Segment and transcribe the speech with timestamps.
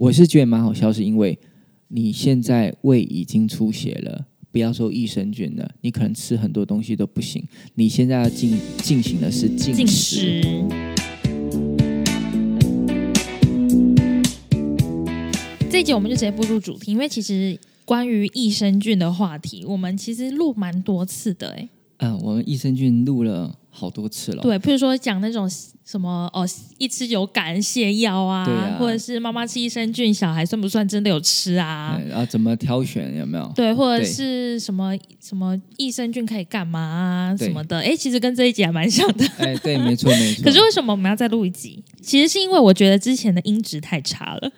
[0.00, 1.36] 我是觉得蛮好笑，是因为
[1.88, 7.44] 你现在胃已经出血了，不要说益生菌了，你可能吃很多东西都不行。
[7.74, 10.40] 你现在要进进行的是进食。
[15.68, 21.68] 这一集我们就直接步入主题，因为其实关于益生菌的话题，我们其实录蛮多次的，哎，
[21.98, 24.42] 嗯、我们益生菌录了好多次了。
[24.42, 25.48] 对，譬如说讲那种
[25.84, 26.46] 什么哦，
[26.76, 28.44] 一吃有感泻药啊，
[28.78, 31.98] 或者是妈妈吃益生菌，小孩算不算真的有吃啊？
[31.98, 33.52] 哎，然后怎么挑选有没有？
[33.56, 39.26] 对，或者是什么什么益生菌可以干嘛啊什么的，哎，其实跟这一集还蛮像的。
[39.38, 40.44] 哎，对，没错没 错。
[40.44, 41.82] 可是为什么我们要再录一集？
[42.02, 44.52] 其实是因为我觉得之前的音质太差了。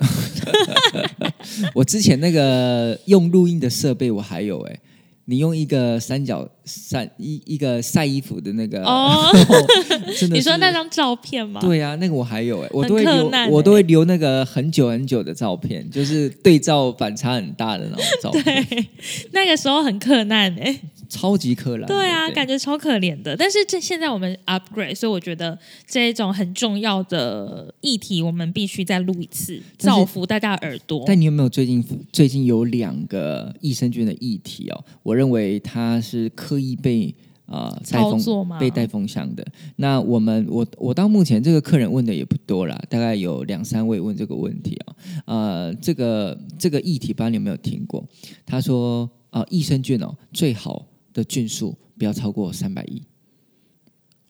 [1.75, 4.81] 我之前那个用录音的设备我还有哎、
[5.27, 9.31] 你用一个三角晒一一个晒衣服的那个哦，
[10.19, 11.61] 真的你说那张照片吗？
[11.61, 18.87] 对啊，那个我还有哎、我都会留，欸我都会留那个很久很久的照片，就是对照反差很大的那种照片， 对，
[19.33, 20.81] 那个时候很困难哎、
[21.11, 21.89] 超级克难的。
[21.89, 23.37] 对啊，感觉超可怜的。
[23.37, 31.05] 但是这现在我们 upgrade，所以我觉得这一种很重要的议题，我们必须再录一次，造福大家的耳朵。
[31.07, 34.85] 但你有没有最近最近有两个益生菌的议题哦？
[35.03, 37.13] 我认为它是刻意被
[37.47, 39.45] 啊、呃、带操作被带风向的。
[39.77, 44.95] 那我们我我到目前这个客人问的也不多啦，大概有两三位问这个问题啊、
[45.27, 48.05] 呃，这个这个议题，不知道你有没有听过？
[48.47, 53.03] 他说啊、呃益生菌哦最好的菌数不要超过三百亿。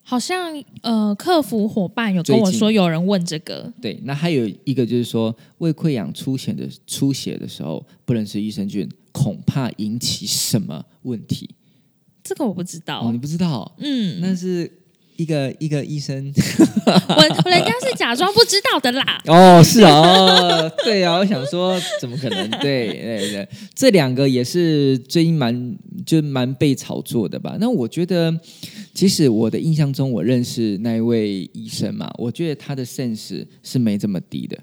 [0.02, 11.48] 好像呃，客服伙伴有跟我说，有人问这个，对，那还有一个就是说，胃溃疡出血的出血的时候，不能吃益生菌，恐怕引起什么问题？
[12.24, 13.02] 这个我不知道。
[13.02, 13.72] 哦，你不知道哦？
[13.78, 14.79] 嗯，那是
[15.20, 16.16] 一个一个医生
[16.86, 19.20] 我人家是假装不知道的啦。
[19.28, 22.50] 哦，是啊，哦，对啊，我想说，怎么可能？
[22.52, 27.58] 对对对，这两个也是最近蛮就蛮被炒作的吧？
[27.60, 28.34] 那我觉得，
[28.94, 34.58] 其实我的印象中，我认识那一位医生嘛，我觉得他的 sense 是没这么低的，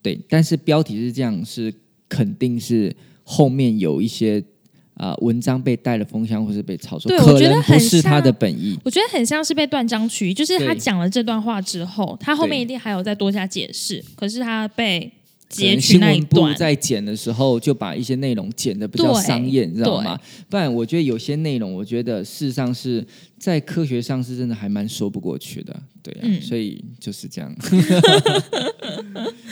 [0.00, 1.70] 对，但是标题是这样，是
[2.08, 4.42] 肯定是后面有一些。
[5.00, 8.78] 啊、文章被带了风向，或是被炒作，对我觉得很不是他的本意。
[8.84, 15.10] 我觉得很像是被断章取义，就是他讲了这段话之后，他后面一定还有再多加解释，可是他被
[15.48, 16.54] 截取那一段。
[16.54, 20.20] 在剪的时候就把一些内容剪的比较商业，你知道吗？
[20.50, 23.02] 不然我觉得有些内容，我觉得事实上是
[23.38, 27.54] 在科学上是真的还蛮说不过去的，对啊，嗯所以就是这样。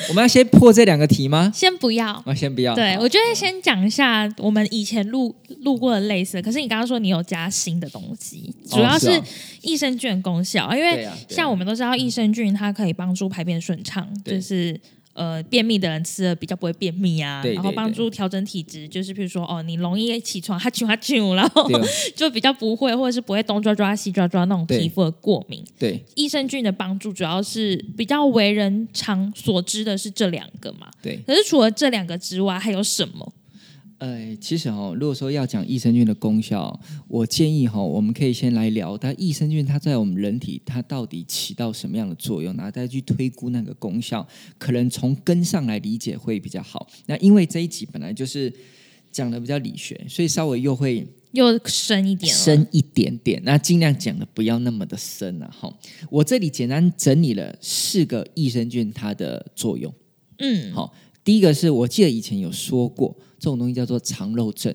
[0.09, 1.51] 我们要先破这两个题吗？
[1.55, 2.75] 先不要，啊，先不要。
[2.75, 9.25] 对好我觉得先讲一下我们以前录录过的类似的，可是你刚刚说你有加新的东西，主要是是啊
[9.63, 14.81] 益生菌的功效，因为对啊对啊像我们都知道益生菌它可以帮助排便顺畅，对就是。
[15.19, 21.69] 呃，便秘的人吃了比较不会便秘啊，对对然后帮助调整体质，就是比如说哦，你容易起床哈啾哈啾，然后
[22.15, 25.65] 就比较不会，或者是不会东抓抓西抓抓那种皮肤的过敏。
[25.77, 26.01] 对。
[26.15, 33.33] 益生菌的帮助主要是比较为人常所知的是这两个嘛，对，可是除了这两个之外，还有什么？
[33.99, 36.79] 呃，其实哦，如果说要讲益生菌的功效，
[37.09, 44.27] 我建议哈、我们可以先来聊它益生菌它在我们人体它到底起到什么样的作用，然后再去推估那个功效，
[44.57, 46.87] 可能从根上来理解会比较好。
[47.07, 48.53] 那因为这一集本来就是
[49.11, 55.69] 讲的比较理学，所以稍微又会又深一点了，深一点点，那尽量讲的不要那么的深了、哈。
[56.09, 59.93] 我这里简单整理了四个益生菌它的作用。
[60.39, 60.95] 嗯，好，
[61.25, 64.75] 第一个是我记得以前有说过，这种东西叫做肠漏症，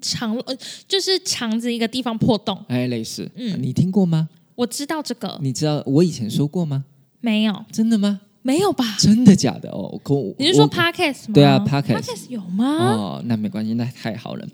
[0.00, 4.28] 肠呃就是肠子一个地方破洞，哎，类似，嗯你听过吗？
[4.54, 6.84] 我知道这个你知道我以前说过吗？
[7.20, 8.20] 没有真的吗？
[8.42, 8.84] 没有吧？
[9.00, 9.70] 真的假的？
[9.70, 11.32] 哦，可你是说 podcast 吗？
[11.32, 12.66] 对啊，podcast 有吗？
[12.66, 14.46] 哦，那没关系，那太好了。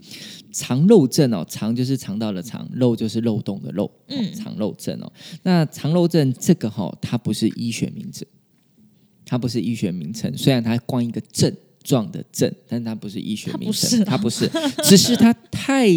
[0.52, 5.12] 肠漏症哦，肠就是肠道的肠，漏就是漏洞的漏，嗯，嗯肠漏症哦。
[5.42, 8.26] 那肠漏症这个哈、哦，它不是医学名字，
[9.24, 11.52] 它不是医学名称，虽然它光一个症
[11.82, 14.50] 状的症，但它不是医学它不名称，是啊它不是，
[14.84, 15.88] 只是它太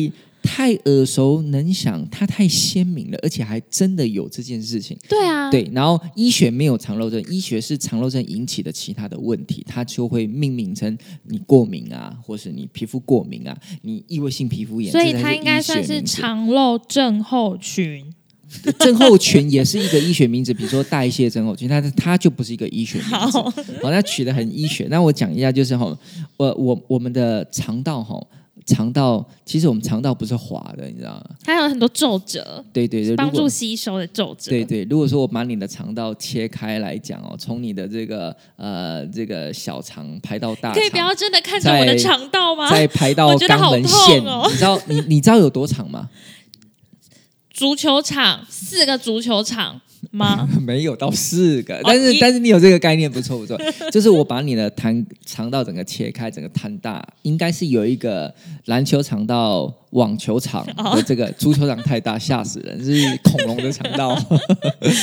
[0.41, 4.97] 太耳熟能详，它太鲜明了，而且还真的有这件事情。
[5.07, 18.13] 对啊，对，然后医学没有肠漏症，医学是肠漏症引起的其他的问题，它就会命名成你过敏啊，或是你皮肤过敏啊，你异位性皮肤炎，所以它应该算是肠漏症候群。
[18.79, 23.15] 症候群也是一个医学名字，比如说代谢症候群，它它就不是一个医学名字。
[23.15, 23.53] 好，好，
[23.83, 24.87] 那取得很医学。
[24.89, 25.85] 那我讲一下，就是哈，
[26.37, 28.15] 我我我们的肠道哈，
[28.65, 31.23] 肠道其实我们肠道不是滑的，你知道吗？
[31.43, 34.49] 它有很多皱褶，对对对，帮助吸收的皱褶。
[34.51, 42.69] 对对，如果说我把你的肠道切开来讲哦，从你的这个呃这个小肠排到大可以不要，真的看着我的在肠道吗？
[42.69, 46.09] 再排到肛门好痛线，哦你知道你你知道有多长吗？
[47.53, 49.79] 足球场四个足球场
[50.11, 50.49] 吗？
[50.59, 53.57] 没有到四个，但是、一但是你有这个概念不错不错，
[53.91, 58.33] 就是我把你的弹肠道整个切开，整个摊大，应该是有一个
[58.65, 64.19] 篮球场到网球场哦的这个足球场太大，吓死人，是恐龙的肠道。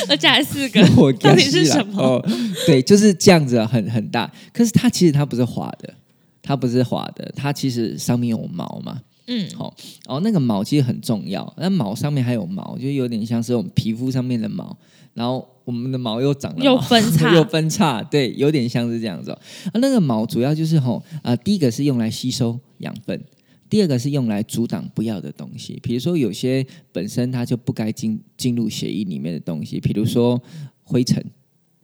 [0.09, 2.03] 而且还四个， 我到底是什么？
[2.03, 2.29] 哦，
[2.67, 4.31] 对，就是这样子啊，很很大。
[4.53, 5.95] 可是它其实它不是滑的，
[6.43, 9.01] 它不是滑的，它其实上面有毛嘛。
[9.33, 9.73] 嗯，好、
[10.07, 14.77] 哦，那个毛其实很重要，那毛上面还有毛，就有点像是我们皮肤上面的毛，
[15.15, 19.39] 然后我们的毛又长了毛又分叉 又分叉，对，有点像是这样子、哦。
[19.67, 23.23] 啊，那个毛主要就是吼，啊、第一个是用来吸收养分。
[23.69, 30.43] 第二个是用来阻挡不要的东西，比如说有些本身它就不该进进入血液里面的东西，比如说
[30.83, 31.25] 灰尘，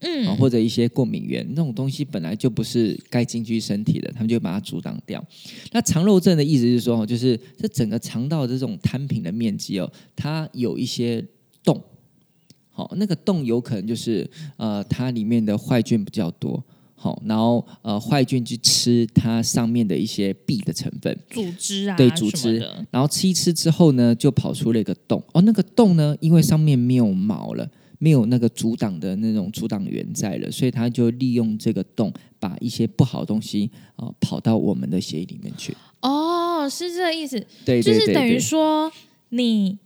[0.07, 5.23] 嗯啊，或者一些过敏源那种东西本来就不是该进去身体的，他们就把它阻挡掉。
[5.73, 11.25] 那肠漏症的意思是说，哦就是这整个肠道的这种摊平的面积哦，它有一些
[11.65, 11.83] 洞，
[12.71, 16.63] 好、那个洞有可能就是呃，它里面的坏菌比较多。
[16.99, 22.57] 好，然后呃，坏菌去吃它上面的一些壁的成分，组织啊，对组织
[22.91, 25.23] 然后吃一吃之后呢，就跑出了一个洞。
[25.35, 35.77] 哦，那个洞呢，因为上面没有毛了，没有那个阻挡的那种阻挡源在了，所以他就利用这个洞，把一些不好的东西啊、跑到我们的血液里面去。
[36.03, 38.93] 哦，是这个意思，对对对就是等于对，说
[39.31, 39.79] 你。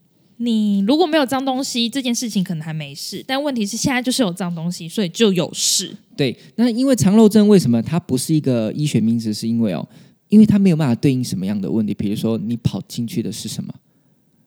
[0.43, 5.95] 你如果没有脏东西，这件事情可能还没事，但问题是现在就是有脏东西，所以就有事。
[6.17, 6.35] 对。
[6.57, 9.35] 那因为肠漏症为什么它不是一个医学名词？
[9.35, 9.87] 是因为哦，
[10.31, 13.75] 因为它没有办法对应什么样的问题，比如说你跑进去的是什么？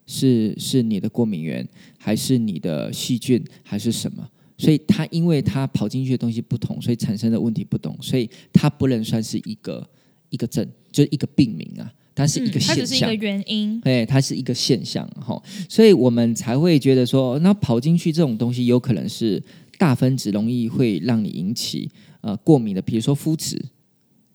[0.06, 1.68] 是是你的过敏源，
[1.98, 4.28] 还是你的细菌，还是什么？
[4.58, 9.86] 所以它因为它跑进去的东西不同，所以产生的问题不同，所以它不能算是一个
[10.30, 12.86] 一个症，就是一个病名啊，它是一个嗯它现象。
[12.86, 13.82] 只是一个原因。
[13.82, 19.42] 对，它是一个现象哈，所以我们才会觉得说，那跑进去这种东西有可能是
[19.78, 21.90] 大分子，容易会让你引起
[22.22, 23.60] 呃过敏的，比如说肤质，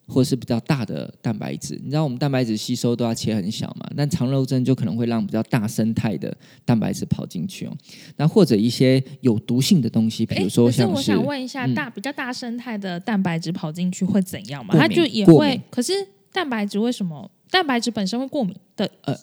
[0.08, 1.78] 或是比较大的蛋白质。
[1.82, 6.34] 你知道我们蛋白质吸收都要切很小嘛，但肠漏症就可能会让比较大生态的
[6.64, 7.76] 蛋白质跑进去哦。
[8.16, 14.74] 那或者一些有毒性的东西，比如说可是我想问一下，嗯大比较大生态的蛋白质跑进去会怎样嘛？
[14.76, 15.92] 它就也会，可是
[16.32, 18.84] 蛋白质为什么蛋白质本身会过敏的？
[19.02, 19.18] 呃呃，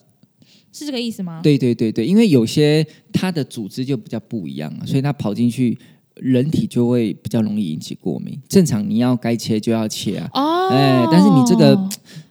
[0.72, 1.42] 是这个意思吗？
[1.42, 5.78] 对对对对，因为有些它的组织就比较不一样啊，所以它跑进去，
[6.16, 8.40] 人体就会比较容易引起过敏。
[8.48, 11.78] 正常你要该切就要切啊，哦，哎但是你这个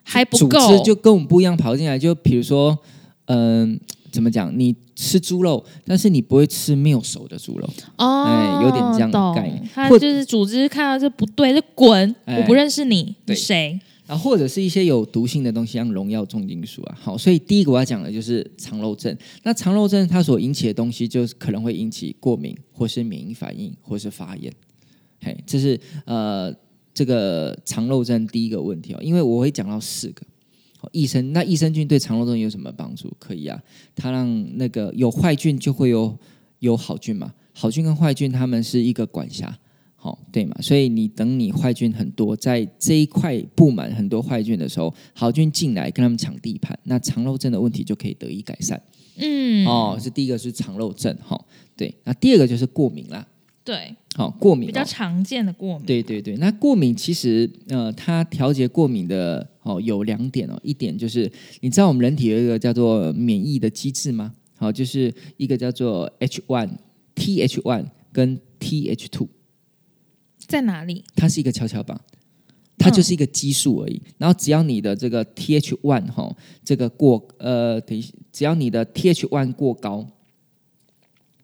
[0.02, 1.98] 还不够，织就跟我们不一样跑进来。
[1.98, 2.78] 就比如说，
[3.26, 3.78] 嗯、
[4.10, 4.52] 怎么讲？
[4.58, 7.68] 你吃猪肉，但是你不会吃没有熟的猪肉。
[7.96, 13.80] 哦，哎有点这样的懂概念就是组织看到这不对就滚，哎我不认识你，你对谁？
[14.06, 16.98] 然后或者是一些有毒性的东西，像农药、重金属啊。
[17.00, 19.16] 好，所以第一个我要讲的就是肠漏症。
[19.42, 24.52] 那肠漏症它所引起的东西，就是可能会引起过敏，或是免疫反应，或是发炎。
[25.20, 26.54] 嘿，这是呃
[26.92, 28.98] 这个肠漏症第一个问题哦。
[29.02, 30.22] 因为我会讲到四个。
[30.92, 33.10] 益生那益生菌对肠漏症有什么帮助？
[33.18, 33.58] 可以啊，
[33.96, 36.14] 它让那个有坏菌就会有
[36.58, 39.58] 有好菌嘛，好菌跟坏菌它们是一个管辖。
[40.04, 40.54] 好、对嘛？
[40.60, 48.78] 所以你等你坏菌很多，在这一块布满很多坏菌的时候，好菌进来跟他们抢地盘，那肠漏症的问题就可以得以改善。
[49.16, 51.42] 嗯，哦，是第一个是肠漏症，哈、
[51.74, 51.94] 对。
[52.04, 53.26] 那第二个就是过敏啦，
[53.64, 55.86] 对，好、过敏、比较哦常见的过敏。
[55.86, 61.32] 对对对，那过敏其实呃，它调节过敏的哦有两点哦，一点就是
[61.62, 64.34] 你知道我们人体有一个叫做免疫的机制吗？
[64.58, 66.72] 好、就是一个叫做 H one、
[67.14, 69.28] TH one 跟 TH two。
[70.46, 71.04] 在哪里？
[71.16, 71.98] 它是一个跷跷板，
[72.78, 74.00] 它就是一个基数而已。
[74.18, 76.34] 然后只要你的这个 TH one 哈，
[76.64, 80.06] 这个过呃，等一下，只要你的 TH one 过高，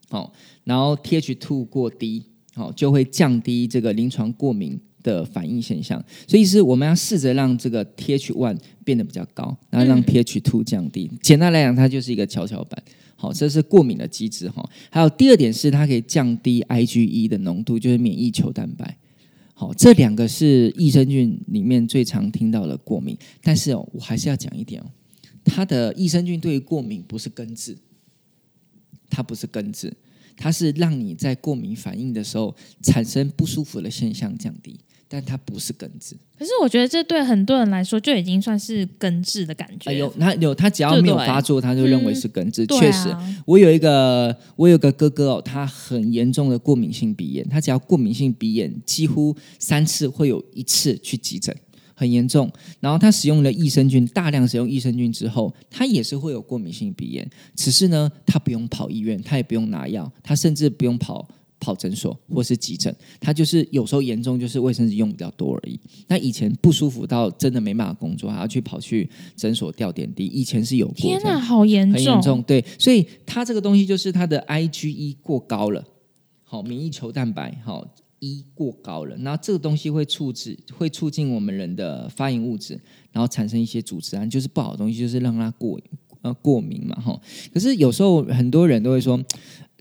[0.08, 0.32] 好、
[0.64, 6.02] 然后 TH two 过低，好、就会降低这个临床过敏的反应现象。
[6.26, 11.10] 所以是我们要试着让这个 TH one 变得比较高，然后让嗯 TH two 降低。
[11.22, 12.82] 简单来讲，它就是一个跷跷板。
[13.20, 14.66] 好，这是过敏的机制哈。
[14.88, 18.96] 还有第二点是，它可以降低 IgE 的浓度，就是免疫球蛋白。
[19.52, 23.14] 好，这两个是益生菌里面最常听到的过敏。
[23.42, 24.86] 但是哦，我还是要讲一点哦，
[25.44, 27.76] 它的益生菌对于过敏不是根治，
[29.10, 29.94] 它不是根治，
[30.34, 34.80] 它是让你在过敏反应的时候产生不舒服的现象降低。
[35.12, 36.14] 但它不是根治。
[36.38, 39.90] 可是我觉得这对很多人来说就已经算是根治的感觉。
[39.90, 42.64] 哎有他有他只要没有发作，他就认为是根治。
[42.64, 51.54] 对确实，啊，我有一个我有个哥哥哦，他很严重的过敏性鼻炎，他只要过敏性鼻炎，几乎三次会有一次去急诊，
[51.92, 52.48] 很严重。
[52.78, 61.28] 然后他使用了益生菌，大量使用益生菌之后，他也是会有过敏性鼻炎，只是呢，他不用跑医院，他也不用拿药，他甚至不用跑。
[61.60, 65.78] 跑诊所或是急诊，他就是有时候严重，就是卫生纸用比较多而已。
[66.08, 75.84] 那以前不舒服到真的没办法工作，还要去跑去诊所吊点滴，以前是有过天哪，好严重，很严重，对，所以他这个东西就是他的 IgE 过高了，
[76.42, 77.86] 好，免疫球蛋白好
[78.20, 82.80] 一过高了，然后这个东西会促进会促进我们人的发炎物质，
[83.12, 85.78] 然后产生一些组织胺，就是不好的东西，就是让它过
[86.22, 87.20] 呃过敏嘛，哈。
[87.52, 89.22] 可是有时候很多人都会说。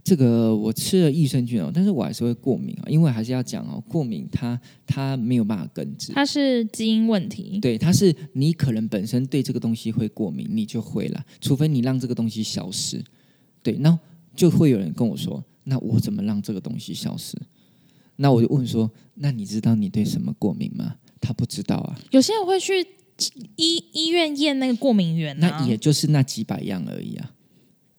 [0.10, 7.60] 这个我吃了益生菌哦，但是我还是会过敏啊，因为还是要讲哦，过敏它它没有办法根治，它是基因问题。
[7.62, 13.00] 对，它是你可能本身对这个东西会过敏，你就会了，除非你让这个东西消失。
[13.62, 13.96] 对，那
[14.36, 17.38] 就会有人跟我说，那我怎么让这个东西消失？
[18.16, 20.96] 那我就问说，那你知道你对什么过敏吗？
[21.22, 22.84] 他不知道啊，有些人会去
[23.58, 27.32] 医医院验那个过敏源、啊，那也就是那几百样而已啊。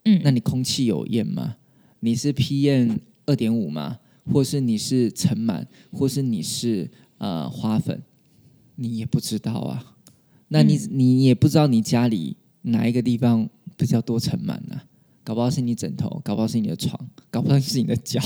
[0.07, 1.57] 嗯那你空气有验吗？
[2.01, 3.99] 你是 PM 二点五吗？
[4.33, 8.03] 或是你是尘螨，或是你是呃花粉？
[8.77, 9.97] 你也不知道啊。
[10.49, 14.81] 那你、你也不知道你家里哪一个地方比较多尘螨呢？
[15.23, 16.99] 搞不好是你枕头，搞不好是你的床，
[17.31, 18.21] 搞不好是你的脚。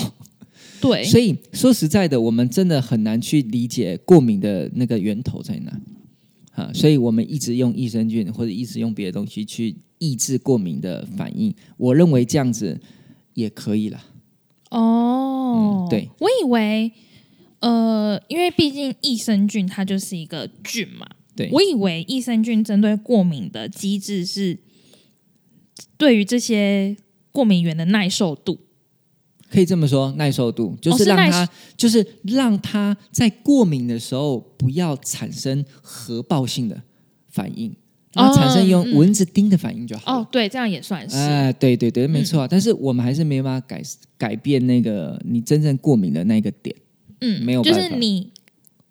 [0.80, 5.80] 对，所以说实在的，我们真的很难去理解过敏的那个源头在哪。
[6.52, 12.80] 啊，所以我们一直用益生菌或者一直用别的东西去抑制过敏的反应，我认为这样子
[13.34, 14.04] 也可以啦。
[14.70, 16.90] 哦、嗯对，我以为，
[17.60, 24.58] 呃，因为毕竟益生菌它就是一个菌嘛，对，我以为益生菌针对过敏的机制是
[25.96, 26.96] 对于这些
[27.30, 28.58] 过敏源的耐受度。
[29.50, 36.82] 可以这么说，耐受度就是让它，就是让它在过敏的时候不要产生核爆性的
[37.28, 37.76] 反应，
[38.14, 40.22] 然后产生用嗯蚊子叮的反应就好了。
[40.22, 41.16] 哦，对，这样也算是。
[41.16, 42.48] 哎，对对对，没错啊。
[42.48, 43.82] 但是我们还是没办法改
[44.16, 46.74] 改变那个你真正过敏的那个点。
[47.20, 48.30] 嗯，没有就办法是你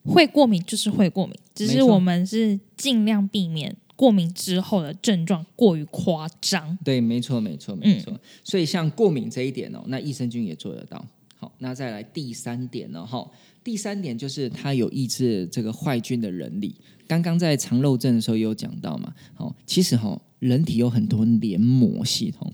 [0.04, 6.78] 会过敏，就是会过敏，只是我们是尽量避免过敏之后的症状过于夸张。
[6.84, 8.20] 对，没错，没错，没错。
[8.44, 11.06] 所以像过敏这一点哦，那益生菌也做得到。
[11.38, 13.30] 好，那再来第三点呢，哈，
[13.64, 16.76] 第三点就是它有抑制这个坏菌的能力。
[17.22, 22.52] 刚刚在肠漏症的时候也有讲到嘛，好，其实哈，人体有很多黏膜系统，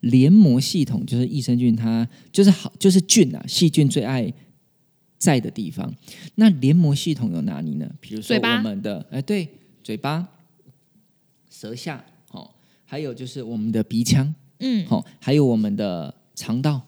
[0.00, 4.32] 黏膜系统就是益生菌它就是好就是菌啊，细菌最爱
[5.18, 5.92] 在的地方。
[6.34, 7.90] 那黏膜系统有哪里呢？
[8.00, 9.48] 比如说我们的哎，对，
[9.82, 10.28] 嘴巴、
[11.50, 12.50] 舌下，哦，
[12.84, 16.80] 还有就是我们的鼻腔，嗯，好、还有我们的肠道，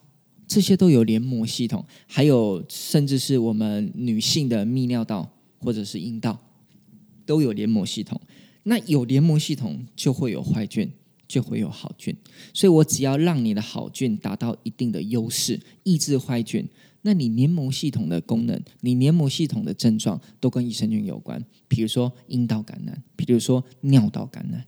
[0.47, 5.29] 这些都有黏膜系统，还有甚至是我们女性的泌尿道
[5.61, 6.39] 或者是阴道
[7.27, 8.21] 都有黏膜系统。
[8.65, 10.91] 那有黏膜系统就会有坏菌，
[11.29, 12.17] 就会有好菌。
[12.53, 16.67] 所以我只要让你的好菌达到一定的优势，抑制坏菌，
[17.03, 21.45] 那你黏膜系统的功能，你黏膜系统的症状都跟益生菌有关。
[21.69, 24.65] 比如说阴道感染，比如说尿道感染。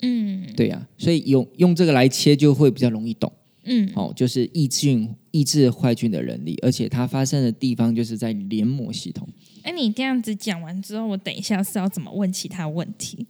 [0.00, 3.32] 嗯对呀、所以用用这个来切就会比较容易懂
[3.68, 9.28] 嗯，哦，就是抑菌抑制坏菌的能力，而且它发生的地方就是在黏膜系统。
[9.62, 13.26] 哎，你这样子讲完之后，我等一下是要怎么问其他问题？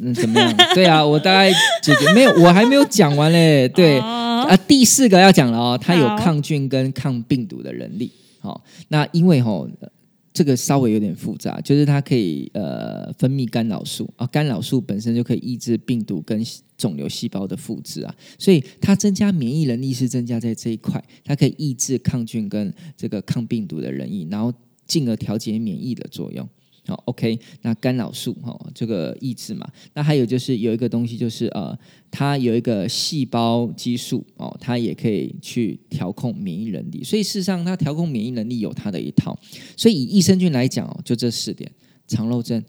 [0.00, 0.54] 嗯，怎么样？
[0.74, 1.50] 对啊，我大概
[1.82, 3.68] 解决没有，我还没有讲完嘞。
[3.68, 8.12] 对、哦啊，第四个要讲了哦，它有抗菌跟抗病毒的能力。
[8.40, 9.88] 好、那因为哈、呃
[10.30, 16.40] 这个稍微有点复杂，就是它可以呃分泌干扰素啊，干扰素本身就可以抑制病毒跟
[16.78, 24.50] 肿瘤细胞的复制啊，所以它增加免疫能力是增加在这一块，它可以抑制抗菌跟这个抗病毒的能力，然后
[24.86, 26.48] 进而调节免疫的作用。
[26.86, 31.78] 好，OK，那干扰素哈、哦，这个抑制嘛，那还有就是有一个东西就是呃，
[32.10, 39.38] 它有一个细胞激素哦，它也可以去调控免疫能力，所以事实上它调控免疫能力有它的一套。
[39.76, 41.70] 所以以益生菌来讲哦，就这四点：
[42.06, 42.64] 肠漏症，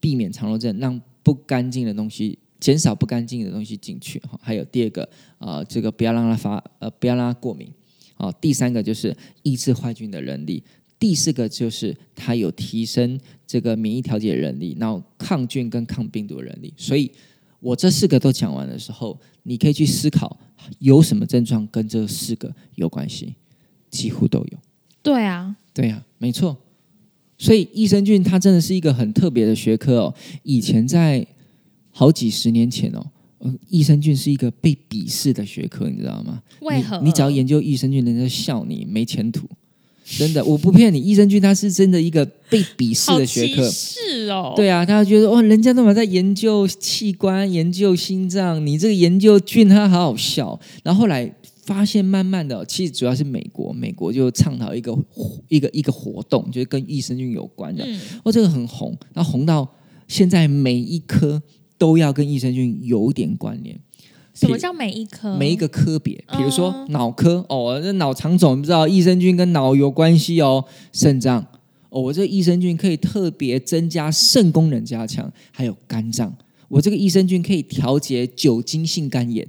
[0.00, 4.40] 避免肠漏症，让不干净的东西减少不干净的东西进去哈。
[4.42, 5.06] 还有第二个
[5.36, 7.70] 呃，这个不要让它发呃，不要让它过敏。
[8.16, 10.62] 哦，第三个就是抑制坏菌的能力。
[10.98, 16.72] 第四个就是它有提升这个免疫调节的能力，然后抗菌跟抗病毒的能力。
[16.74, 17.12] 所以
[17.60, 20.34] 我这四个都讲完的时候，你可以去思考
[20.78, 23.34] 有什么症状跟这四个有关系，
[23.90, 24.58] 几乎都有。
[25.02, 26.56] 对啊，对啊、没错。
[27.36, 30.14] 所以益生菌它真的是一个很特别的学科哦。
[30.44, 31.26] 以前在
[31.96, 33.06] 好几十年前哦，
[33.38, 36.42] 呃，益生菌是一个被鄙视的学科，你知道吗？
[36.60, 37.00] 为何？
[37.02, 39.48] 你只要研究益生菌，人家笑你没前途。
[40.04, 43.66] 真的，我不骗你，益生菌它是真的一个被鄙视的学科。
[43.70, 44.52] 是哦。
[44.54, 50.60] 对啊，大家觉得哇，人家都在研究器官、研究心脏，你这个研究菌，它好好笑。
[50.82, 51.32] 然后后来
[51.62, 54.94] 发现，慢慢的，其实主要是美国，美国就倡导一个
[55.48, 57.82] 一个一个活动，就是跟益生菌有关的。
[58.24, 59.66] 哦，这个很红，然后红到
[60.06, 61.42] 现在每一科
[61.84, 63.78] 都要跟益生菌有点关联。
[64.32, 65.36] 什么叫每一科？
[65.36, 70.64] 每一个科别，比如说脑科哦，这脑肠肿，不知道益生菌跟脑有关系哦。
[70.94, 71.46] 肾脏
[71.90, 76.34] 哦，我这益生菌可以特别增加肾功能加强，还有肝脏，
[76.68, 79.46] 我这个益生菌可以调节酒精性肝炎，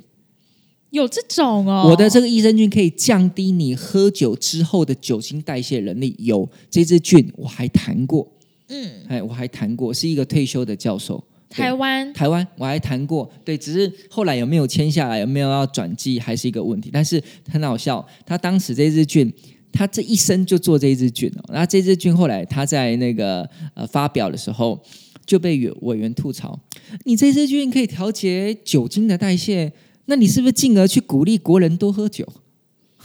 [0.90, 1.88] 有这种哦。
[1.90, 8.28] 我的这个益生菌可以降低你喝酒之后的酒精代谢能力，有这支菌我还谈过，
[8.68, 11.24] 嗯，哎，我还谈过，是一个退休的教授。
[11.50, 16.90] 台湾，台湾，我还谈过，对，只是后来有没有签下来，有没有要转寄，还是一个问题。
[16.92, 19.32] 但是很好笑，他当时这支菌，
[19.72, 21.44] 他这一生就做这一支菌哦。
[21.54, 24.82] 那这支菌后来他在那个呃发表的时候，
[25.26, 26.60] 就被委员吐槽：
[27.06, 29.72] 你这支菌可以调节酒精的代谢，
[30.06, 32.28] 那你是不是进而去鼓励国人多喝酒？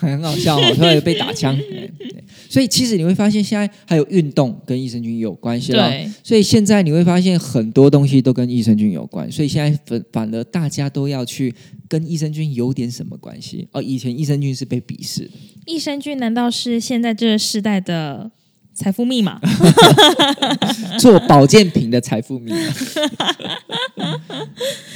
[0.09, 1.59] 很好笑哦， 突然被打枪。
[2.49, 5.93] 所以其实你会发现，现在还有运动跟益生菌有关系了。
[6.25, 9.31] 所以现在你会发现很多东西都跟益生菌有关。
[9.31, 11.55] 所以现在反反而大家都要去
[11.89, 13.83] 跟益生菌有点什么关系哦。
[13.83, 15.31] 以前益生菌是被鄙视的。
[15.67, 18.33] 益生菌难道是现在这个时代的？
[18.81, 19.39] 财富密码，
[20.99, 22.59] 做保健品的财富密码，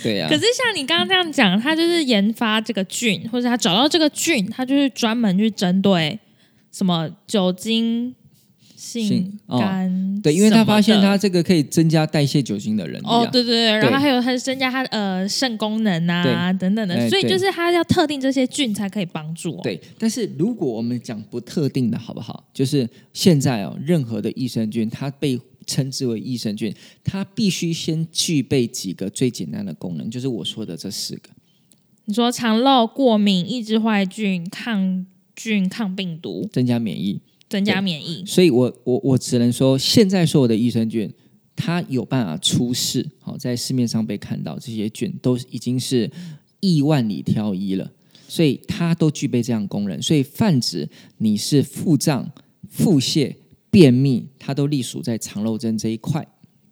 [0.02, 0.26] 对呀。
[0.26, 6.18] 可是像你刚刚这样讲，他就是研发这个菌，或者他找到这个菌，他就是专门去针对
[6.72, 8.14] 什么酒精。
[8.84, 19.58] 性肝对，因为他发现他这个可以增加代谢酒精的人哦，对对对，然后还有他增加他呃肾功能啊等等的，所以就是他要特定这些菌才可以帮助。
[19.62, 22.44] 对，但是如果我们讲不特定的好不好？
[22.52, 31.30] 就是现在哦，任何的益生菌，它被称之为益生菌，它必须先具备几个最简单的功能，就是我说的这四个。
[32.06, 37.18] 你说肠漏、过敏、抑制坏菌、抗菌、抗病毒、增加免疫。
[37.48, 41.12] 增加免疫，所以我我我只能说，现在所有的益生菌，
[41.54, 46.10] 它有办法出世，好在市面上被看到，这些菌都已经是
[46.60, 47.88] 亿万里挑一了，
[48.26, 52.28] 所以它都具备这样功能，所以泛指你是腹胀、
[52.68, 53.32] 腹泻、
[53.70, 56.26] 便秘，它都隶属在肠漏针这一块，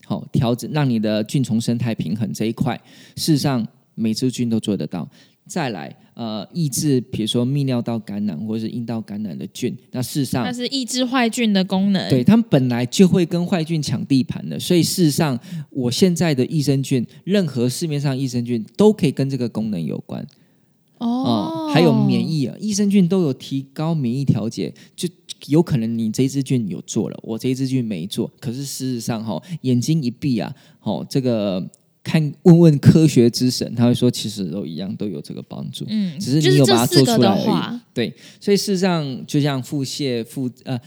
[0.04, 2.74] 好调整让你的菌虫生态平衡这一块，
[3.14, 5.08] 事实上每支菌都做得到。
[5.44, 12.08] 再来，呃，抑制比如说泌尿道感染或者是阴道感染的菌，那事实上它是抑制坏菌的功能。
[12.08, 15.38] 对，它们本来就会跟坏菌抢地盘的，所以事实上，
[15.70, 20.24] 我现在的益生菌，任何市面上益生菌都可以跟这个功能有关。
[20.98, 25.08] 哦，还有免疫啊，益生菌都有提高免疫调节，就
[25.48, 31.68] 有可能你这支菌有做了，我这一支菌没做，可是事实上哈，眼睛一闭啊，哦，这个。
[32.02, 35.84] 看，问问科学之神，他会说，其实都一样，都有这个帮助。
[35.88, 37.80] 嗯，只是你有把它做出来而已。
[37.94, 40.80] 对，所以事实上，就像腹泻、腹呃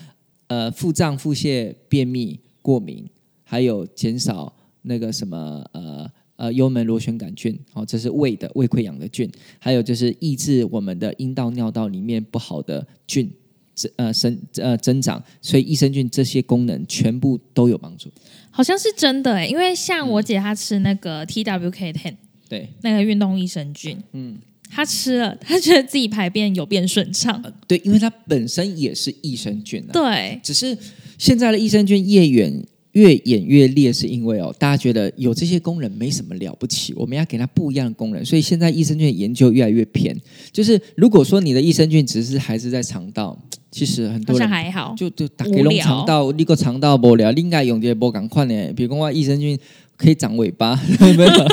[0.48, 3.08] 呃腹胀、腹泻、便秘、过敏，
[3.44, 13.32] 还有减少那个什么呃呃幽门螺旋杆菌，哦，这是胃的胃溃疡的菌，还有就是抑制我们的阴道、尿道里面不好的菌。
[13.76, 18.10] 增呃生呃增长，所以益生菌这些功能全部都有帮助，
[18.56, 22.16] 好像是真的哎，因为像我姐她吃那个 T W K ten，
[22.48, 24.38] 对，那个运动益生菌，嗯，
[24.72, 30.78] 她吃了，她觉得自己排便有变顺畅，对，因为它本身也是益生菌啊，对，只是
[31.18, 32.66] 现在的益生菌业远。
[32.96, 40.16] 越演越烈，是因为哦，大家觉得有这些功能没什么了不起，我们要给它不一样的功能，所以现在益生菌研究越来越偏。
[40.52, 43.38] 就是如果说你的益生菌只是还是在肠道，
[43.70, 49.60] 其实很多人还好，就就打给弄肠道，你个肠道不聊，另外用这些不赶快呢，比如讲益生菌。
[49.98, 51.46] 可以长尾巴， 没有，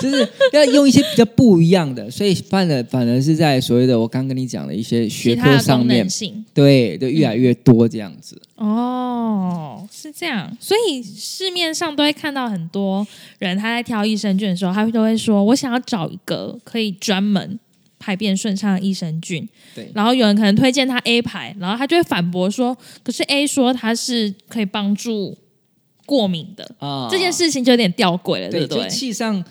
[0.00, 6.06] 就是要用一些比较不一样的，所以反而反而是在所谓的我刚跟你讲的一些学科上面，
[6.54, 8.40] 对，就越来越多这样子。
[8.56, 13.06] 哦，是这样，所以市面上都会看到很多
[13.38, 17.58] 人他在挑益生菌的时候，他会都会说我想要找一个可以专门
[17.98, 19.48] 排便顺畅的益生菌。
[19.74, 25.36] 对，然后有人可能推荐他 A 牌，然后他就会反驳说，可是 A 说它是可以帮助。
[26.06, 28.88] 过敏的啊，这件事情就有点吊诡了，对不对？
[28.88, 29.44] 气上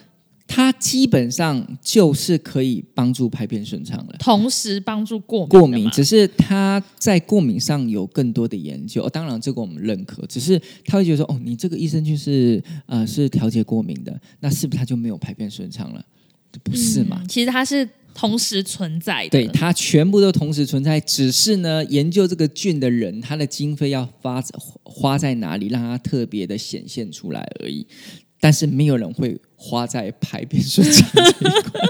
[0.51, 4.15] 它基本上就是可以帮助排便顺畅了。
[4.17, 10.25] 同时帮助过敏过敏只是它在过敏上有更多的研究，哦当然这个我们认可。
[10.25, 16.03] 只是他会觉得说，哦，你这个益生菌是呃是调节过敏的，那是不是它就没有排便顺畅了？
[16.63, 17.19] 不是嘛？
[17.21, 19.29] 嗯其实它是同时存在的。
[19.29, 24.43] 对，它全部都同时存在，只是呢，研究这个菌的人，他的经费要发
[24.83, 27.85] 花在哪里，让它特别的显现出来而已。
[28.41, 31.81] 但是没有人会花在排便顺畅这一块，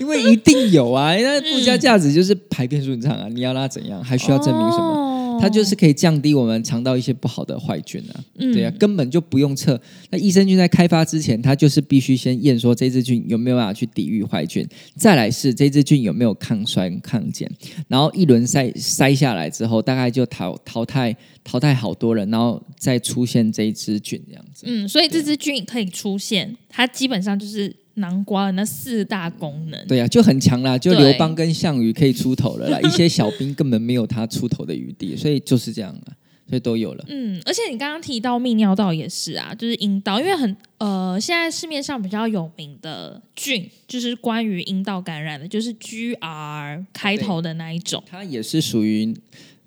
[0.00, 5.09] 因为一定有啊，那附加价值就是排便顺畅啊，你要拉怎样，还需要证明什么？
[5.40, 8.52] 它就是可以降低我们肠道一些不好的坏菌啊，嗯。
[8.52, 9.80] 对啊，根本就不用测。
[10.10, 17.48] 那益生菌在开发之前，它就是必须先验说这支菌有没有办法去抵御坏菌，再来是这支菌有没有抗衰抗碱，
[17.88, 24.64] 然后一轮筛筛下来之后，大概就淘淘汰淘汰好多人，然后再出现这一支菌这样子。
[24.66, 29.86] 嗯，所以这支菌可以出现，它基本上就是南瓜的那四大功能。
[29.86, 36.16] 对呀、就很强啦，就对刘邦跟项羽可以出头了啦， 一些小兵根本没有他出头的余地，所以就是这样了，
[36.48, 37.04] 所以都有了。
[37.08, 48.02] 嗯，而且你刚刚提到泌尿道也是啊，就是阴道，因为很呃，现在市面上比较有名的菌，就是关于阴道感染的，就是 GR 开头的那一种。
[48.06, 49.14] 它也是属于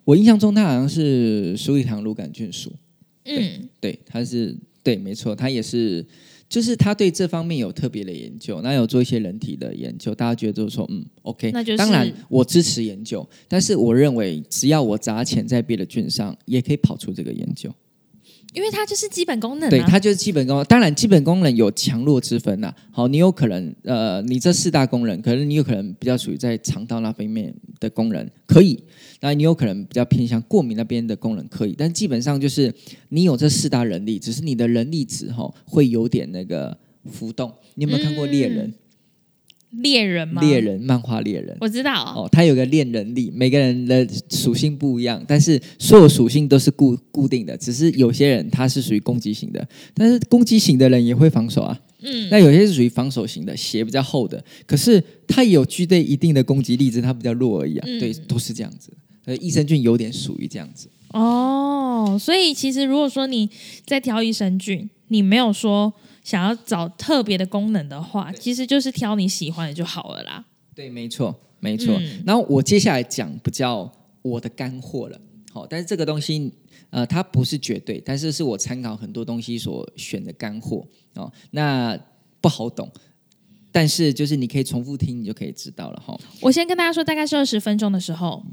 [0.05, 2.71] 我印象中，它好像是鼠李糖乳杆菌属。
[3.25, 6.05] 嗯，对，它是对，没错，它也是，
[6.49, 17.73] 就是他对这方面有特别的研究，那有做一些人体的研究，大家觉得就是说，嗯，OK，那就是当然我支持研究，但是我认为只要我砸钱在别的菌上，也可以跑出这个研究。
[18.53, 20.63] 因为它就是基本功能、对，它就是基本功。
[20.65, 28.81] 当然，基本功能有强弱之分呐、好，你有可能呃，你这四大功能，可能你有可能比较属于在肠道那方面的功能可以，
[29.21, 32.73] 那你有可能比较偏向过敏那边的功能可以，但基本上就是
[33.09, 36.77] 你有这四大能力，只是你的人力值哈、会有点那个
[37.11, 37.51] 浮动。
[37.75, 38.71] 你有没有看过猎人？
[39.81, 40.41] 猎人吗？
[40.41, 41.57] 猎，人漫画猎人。
[41.59, 42.13] 我知道。
[42.15, 51.79] 哦，他有个恋人力，每个人的属性不一样，但是所有属性都是固固定的，只是有些人他是属于攻击型的，但是攻击型的人也会防守啊。
[52.01, 57.85] 嗯，那有些是属于防守型的，血比较厚的，可是他也有具备一定的攻击力，只是他比较弱而已啊。
[57.87, 58.91] 嗯对，都是这样子。
[59.25, 60.89] 呃，益生菌有点属于这样子。
[61.13, 63.49] 哦，所以其实如果说你
[63.85, 70.45] 在挑益生菌，你没有说想要找特别的功能的话，其实就是挑你喜欢的就好了啦。
[70.73, 71.95] 对，没错，没错。
[71.99, 75.19] 嗯然后我接下来讲比较我的干货了。
[75.51, 76.51] 好，但是这个东西
[76.89, 80.83] 呃，它不是绝对，但是是我参考很多东西所选的干货
[81.15, 81.31] 哦。
[81.51, 81.95] 那
[82.41, 82.89] 不好懂，
[83.71, 86.19] 但是就是你可以重复听，你就可以知道了哈。
[86.41, 88.43] 我先跟大家说，大概是二十分钟的时候，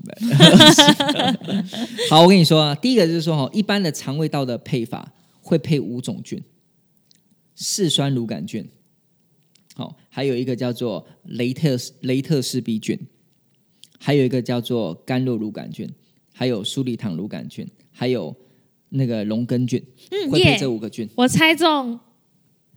[2.10, 6.42] 好，我跟你说啊，第一个就是说哈，一般的肠胃道的配法会配五种菌，
[7.62, 8.66] 嗜酸乳杆菌，
[9.74, 12.98] 好，还有一个叫做雷特雷特氏 B 菌，
[13.98, 15.86] 还有一个叫做甘露乳杆菌，
[16.32, 18.34] 还有苏里糖乳杆菌，还有
[18.88, 21.06] 那个龙根菌，嗯会配这五个菌。
[21.14, 22.00] 我猜中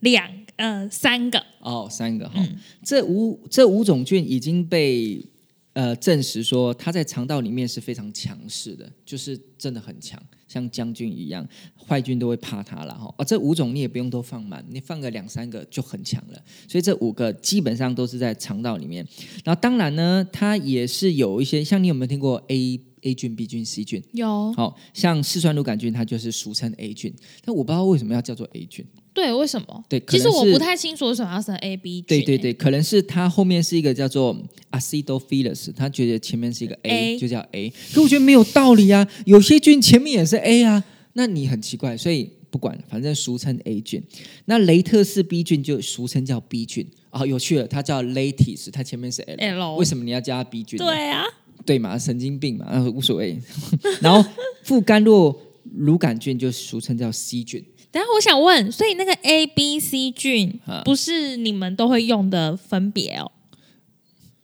[0.02, 2.58] 两呃三个，哦，三个哈、嗯。
[2.84, 5.26] 这五这五种菌已经被
[5.72, 10.22] 呃证实说它在肠道里面是非常强势的，就是真的很强，
[10.54, 13.12] 像将军一样，坏菌都会怕它了哈。
[13.18, 16.40] 啊，这五种你也不用都放满，你放个两三个就很强了。
[16.68, 19.04] 所以这五个基本上都是在肠道里面。
[19.44, 24.04] 然后当然呢，它也是有一些，像你有没有听过 A A 菌、B 菌、C 菌？
[24.12, 27.12] 有好、像嗜酸乳杆菌，它就是俗称 A 菌，
[27.44, 28.86] 但我不知道为什么要叫做 A 菌。
[29.14, 29.84] 对，为什么？
[29.88, 34.36] 对，其实我不太清楚为什么要生 A B 对对对，可能是它后面是一个叫做
[34.72, 37.72] acidophilus，他觉得前面是一个 A，, A 就叫 A。
[37.94, 44.02] 可我觉得没有道理啊，有些菌前面也是 A 啊，那你很奇怪，所以不管，反正俗称 A 菌。
[44.46, 50.86] 那雷特氏 B 菌就俗称叫 B 菌啊、有趣了，它叫 Latis，它前面是 L，, L 为什么你要叫它 B 菌呢？
[50.86, 51.24] 对啊，
[51.64, 53.40] 对嘛，神经病嘛，啊无所谓。
[54.02, 54.28] 然后
[54.64, 55.40] 副甘露
[55.76, 57.64] 乳杆菌就俗称叫 C 菌。
[57.94, 63.32] 等一下我想问，所以那个 A B C 菌啊不是你们都会用的分别哦？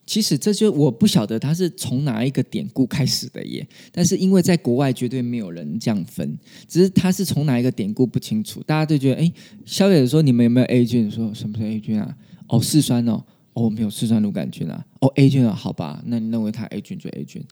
[0.05, 9.31] 其实这就我不晓得它是从哪一个典故开始的耶，但是因为在国外绝对没有人这样分，只是它是从哪一个典故不清楚，大家都觉得哎，
[9.65, 11.09] 消费者说你们有没有 A 菌？
[11.09, 12.15] 说什么是 A 菌啊？
[12.47, 17.43] 哦，嗜酸哦，哦没有嗜酸乳杆菌啊，哦 A 菌啊，好吧，那你认为它 A 菌就 A 菌，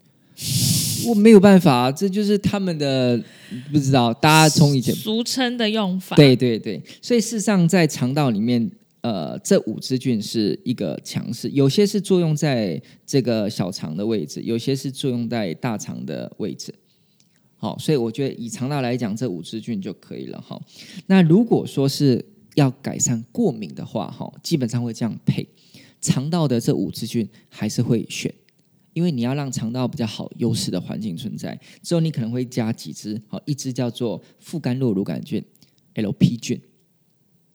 [1.07, 3.21] 我没有办法，这就是他们的
[3.71, 6.15] 不知道，大家从以前俗称的用法。
[6.15, 8.69] 对对对，所以事实上在肠道里面，
[9.01, 16.73] 呃，这五支菌是一个强势，有些是作用在这个小肠的位置，有些是作用在大肠的位置。
[17.55, 20.61] 好，所以我觉得以肠道来讲，这五支菌就可以了哈。
[21.07, 22.23] 那如果说是
[22.55, 25.47] 要改善过敏的话，哈，基本上会这样配。
[25.99, 28.31] 肠道的这五支菌还是会选，
[28.97, 31.55] 因为你要让肠道比较好优势的环境存在。
[31.83, 35.39] 之后你可能会加几支，好，一支叫做副甘酪乳杆菌
[35.93, 36.59] （LP 菌），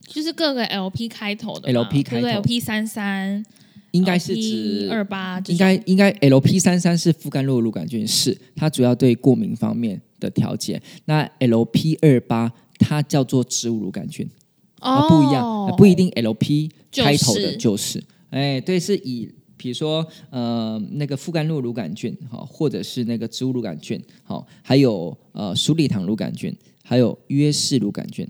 [0.06, 3.44] 就是各个 LP 开头的 LP 开头，LP 三三，
[3.90, 10.80] 应该是指二八，应该应该 LP 三三是副甘酪乳杆菌，是它主要对过敏方面的调节。
[11.06, 14.30] 那 LP 二八它叫做植物乳杆菌，
[14.78, 18.00] 啊，不一样，不一定 LP 开头的就是。
[18.30, 19.28] 哎，对，是以
[19.62, 28.26] 比如说呃那个副甘露乳杆菌，哈，或者是那个植物乳杆菌，好，还有呃鼠李糖乳杆菌，还有约氏乳杆菌，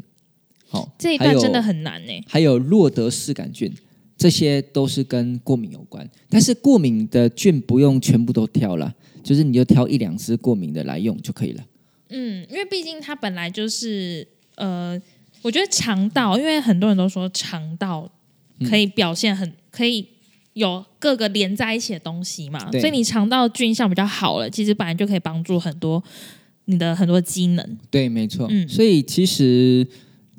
[0.69, 2.13] 好，这一段真的很难呢。
[2.29, 3.73] 还有洛德氏杆菌，
[4.19, 11.65] 这些都是跟过敏有关，但是过敏的菌不用全部都挑了，就是你就挑一两只过敏的来用就可以了。
[12.11, 15.01] 嗯，因为毕竟它本来就是呃，
[15.41, 18.13] 我觉得肠道，因为很多人都说肠道。
[18.69, 20.07] 可以表现很可以
[20.55, 26.03] 有各个连在一起的东西嘛，所以你肠道菌相比较好了，其实本来就可以帮助很多
[26.67, 27.79] 你的很多机能。
[27.91, 28.47] 对，没错。
[28.51, 29.87] 嗯，所以其实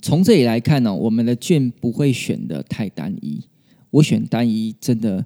[0.01, 3.41] 从这里来看呢，我们的菌不会选的太单一。
[3.89, 5.23] 我选单一真的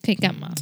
[0.00, 0.54] 可以干嘛？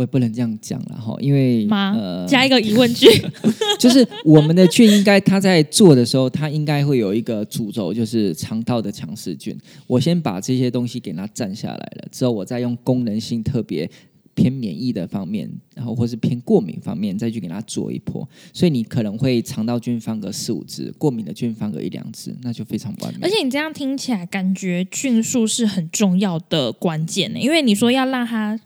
[0.00, 3.06] 我也不能这样讲了哈，因为呃，加一个疑问句，
[3.78, 9.54] 就是我们的菌应该它在做的时候，它应该会有一个主轴，就是肠道的强势菌。
[9.86, 13.90] 我先把这些东西给它占下来了，之后我再用功能性特别
[14.34, 18.26] 偏免疫的方面，然后或是偏过敏方面再去给它做一波。
[18.54, 23.18] 所以你可能会肠道菌放个四五只，过敏的菌放个一两只，那就非常完美。
[23.20, 28.58] 而且你这样听起来，感觉菌数是很重要的关键呢，因为你说要让它。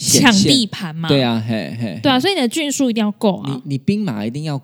[0.00, 1.08] 抢地盘嘛？
[1.10, 3.52] 对啊，嘿嘿，对啊，所以你的菌数一定要够啊。
[3.52, 4.58] 你你兵马一定要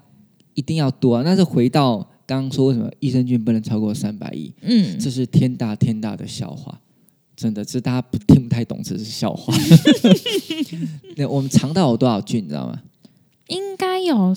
[0.54, 1.22] 一定要多啊。
[1.22, 4.50] 那是回到刚刚说为什么益生菌不能超过三百亿？
[4.62, 6.80] 嗯，这是天大天大的笑话，
[7.36, 9.54] 真的，这大家不听不太懂，这是笑话。
[11.16, 12.80] 那我们肠道有多少菌，你知道吗？
[13.48, 14.34] 应该有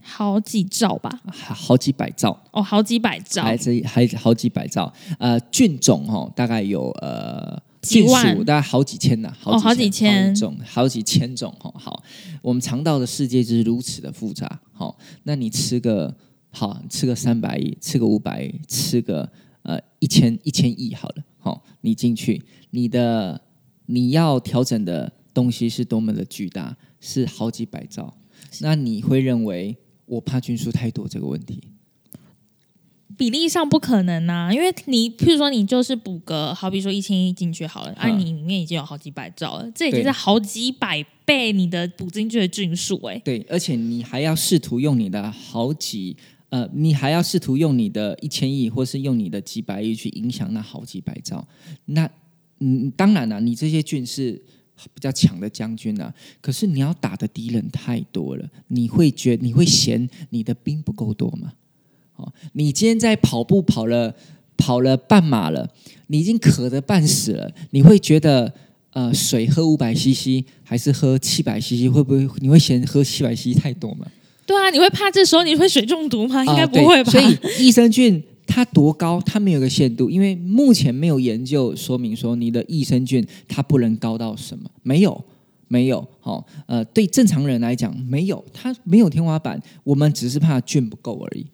[0.00, 1.20] 好几兆吧？
[1.30, 4.90] 好几百兆哦，好几百兆，还是还好几百兆？
[5.18, 7.62] 呃，菌种哦，大概有呃。
[7.82, 11.72] 菌数大概好几千呢，好几千种，好几千种哈。
[11.76, 12.02] 好，
[12.42, 14.60] 我们肠道的世界就是如此的复杂。
[14.72, 16.14] 好，那你吃个
[16.50, 19.30] 好，吃个三百亿，吃个五百亿，吃个
[19.62, 21.24] 呃一千一千亿好了。
[21.38, 23.40] 好，你进去，你的
[23.86, 28.14] 你要调整的东西是多么的巨大，是好几百兆。
[28.60, 31.62] 那你会认为我怕菌数太多这个问题？
[33.20, 43.20] 比例上不可能呐，因为你譬如说你就是补个，好比说一千亿进去好了，啊，你里面已经有好几百兆了，这已经是好几百倍你的补进去的菌数哎。
[43.22, 46.16] 对，而且你还要试图用你的好几
[46.48, 51.46] 呃，你还要试图用你的一千亿，或是用你的几百亿去影响那好几百兆。
[51.84, 52.10] 那
[52.60, 54.32] 嗯，当然了，你这些菌是
[54.94, 61.52] 比较强的将军啊，可是你要打的敌人太多了，你会觉你会嫌你的兵不够多吗？
[62.52, 64.14] 你今天在跑步跑了
[64.56, 65.68] 跑了半马了，
[66.08, 67.50] 你已经渴得半死了。
[67.70, 68.52] 你会觉得
[68.92, 71.88] 呃，水喝五百 CC 还是喝七百 CC？
[71.92, 74.06] 会不会你会嫌喝七百 CC 太多吗？
[74.44, 76.44] 对啊，你会怕这时候你会水中毒吗？
[76.44, 77.12] 应该不会吧。
[77.12, 85.24] 所以益生菌它多高，它没有个限度，因为目前没有研究说明说你的益生菌它不能高到什么，没有
[85.68, 86.04] 没有。
[86.18, 91.46] 好，呃，对正常人来讲没有，它没有天花板，我们只是怕菌不够而已。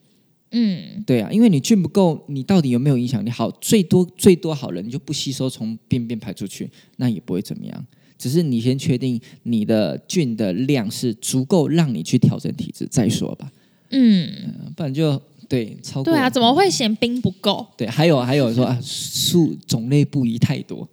[0.59, 3.29] 嗯，对啊，因为你菌不够，你到底有没有影响力？
[3.29, 7.87] 好，最多最多好了，你就不吸收，从便便排出去，那也不会怎么样。
[8.16, 13.53] 只是你先确定你的菌的量是足够让你去调整体质再说吧。
[13.90, 16.11] 嗯，不然就对超过。
[16.11, 17.66] 对啊，怎么会嫌冰不够？
[17.77, 20.88] 对，还有还有说啊，数种类不宜太多。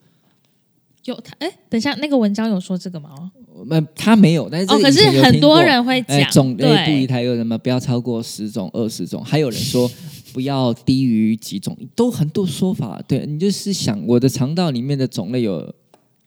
[1.06, 3.32] 有他哎，等一下，那个文章有说这个吗？
[3.68, 9.90] 那他没有，但是哦，可是很多人会讲种类不一，台有什么不要超过十种、二十种，还有人说
[10.32, 13.02] 不要低于几种，都很多说法。
[13.08, 15.74] 对你就是想，我的肠道里面的种类有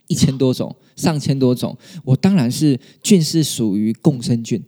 [0.06, 4.62] 一千多种、上千多种，我当然是菌是属于共生菌。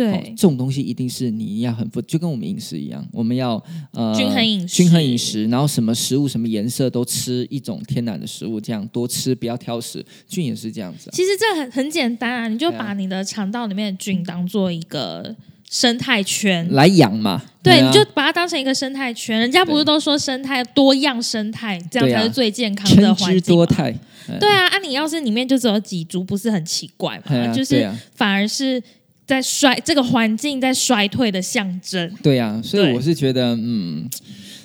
[0.00, 11.10] 对，这种东西一定是你要很富，就跟我们饮食一样，我们要呃均衡饮食，均衡饮食，然后什么食物什么颜色都吃一种天然的食物，这样多吃不要挑食，菌也是这样子。
[11.12, 15.36] 其实这很很简单啊，你就把你的肠道里面的菌当做一个
[15.68, 19.38] 生态圈来养嘛，对，你就把它当成一个生态圈。
[19.38, 23.94] 人家不是都说生态多样生态，这样才是最健康的环境多态，
[24.40, 27.52] 对啊，啊，你要是里面就只有几株，不是很奇怪嘛？
[27.52, 28.82] 就是反而是。
[29.30, 34.04] 在衰这个环境在衰退的象征，对呀，所以我是觉得，嗯，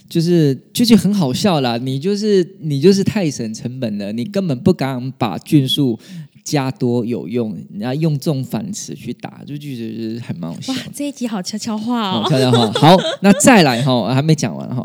[0.09, 1.77] 就是就就很好笑啦。
[1.77, 5.99] 你就是你就是太省成本了，你根本不敢把菌数
[6.43, 12.27] 加多有用，然后用这种反词去打，就就觉得很蛮好笑哇的。，这一集好悄悄话好，哦。
[12.27, 12.71] 悄悄话。
[12.73, 14.83] 好，那再来哈，还没讲完哈。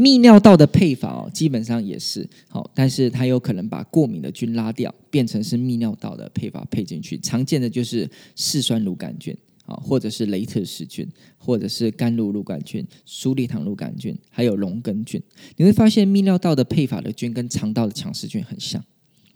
[0.00, 7.18] 泌尿道的配法哦，基本上也是好，但是它有可能把过敏的菌拉掉，变成是泌尿道的配法配进去。
[7.18, 9.36] 常见的就是嗜酸乳杆菌
[9.66, 15.22] 啊，或者是雷特氏菌，或者是甘露乳杆菌、苏利糖乳杆菌，还有龙根菌。
[15.58, 18.82] 你会发现泌尿道的配法的菌跟肠道的强势菌很像，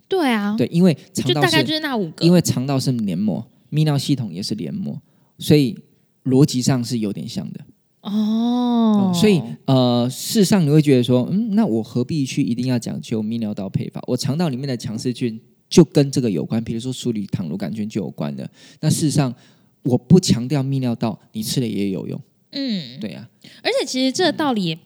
[0.08, 2.24] 对啊，对，因为肠道是就大概就是那五个。
[2.24, 4.98] 因为肠道是黏膜，泌尿系统也是黏膜，
[5.38, 5.78] 所以
[6.24, 7.60] 逻辑上是有点像的。
[8.04, 14.02] 哦，所以呃，事实上你会觉得说，嗯，那我何必去一定要讲究泌尿道配方？
[14.06, 15.40] 我肠道里面的强势菌
[15.70, 18.48] 就跟这个有关，比如说苏里糖乳杆菌就有关的。
[18.80, 19.34] 那事实上，
[19.82, 23.26] 我不强调泌尿道，你吃了也有用，嗯，对呀、
[23.62, 24.78] 而且其实这个道理也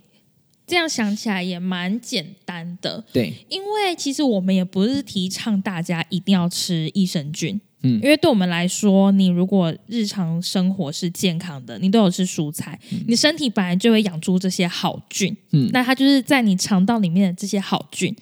[0.64, 7.60] 这样想起来也蛮简单的，对，因为其实我们也不是提倡大家一定要吃益生菌。
[7.82, 8.00] 嗯。
[8.02, 15.68] 因为对我们来说，你如果日常生活是健康的，你都有吃蔬菜，你身体本来就会养出这些好菌，嗯。
[15.72, 18.14] 那它就是在你肠道里面的这些好菌。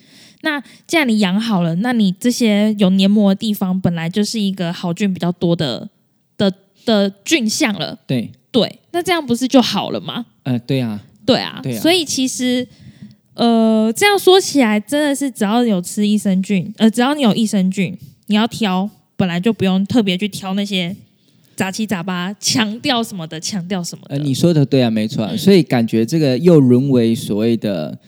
[0.43, 5.89] 那既然你养好了，那你这些有黏膜的地方本来就是一个好菌比较多的
[6.37, 6.53] 的
[6.85, 10.27] 的菌相了，对，对，那这样不是就好了吗？
[10.45, 11.81] 呃，对啊，对啊，对啊。
[11.81, 12.69] 所以其实
[13.35, 20.95] 呃，这样说起来，真的是只要有吃益生菌，呃，只要你有益生菌，你要挑，本来就不用特别去挑那些
[21.55, 24.17] 杂七杂八，强调什么的，强调什么的。
[24.17, 25.31] 呃，你说的对啊，没错啊。
[25.33, 27.99] 嗯所以感觉这个又沦为所谓的，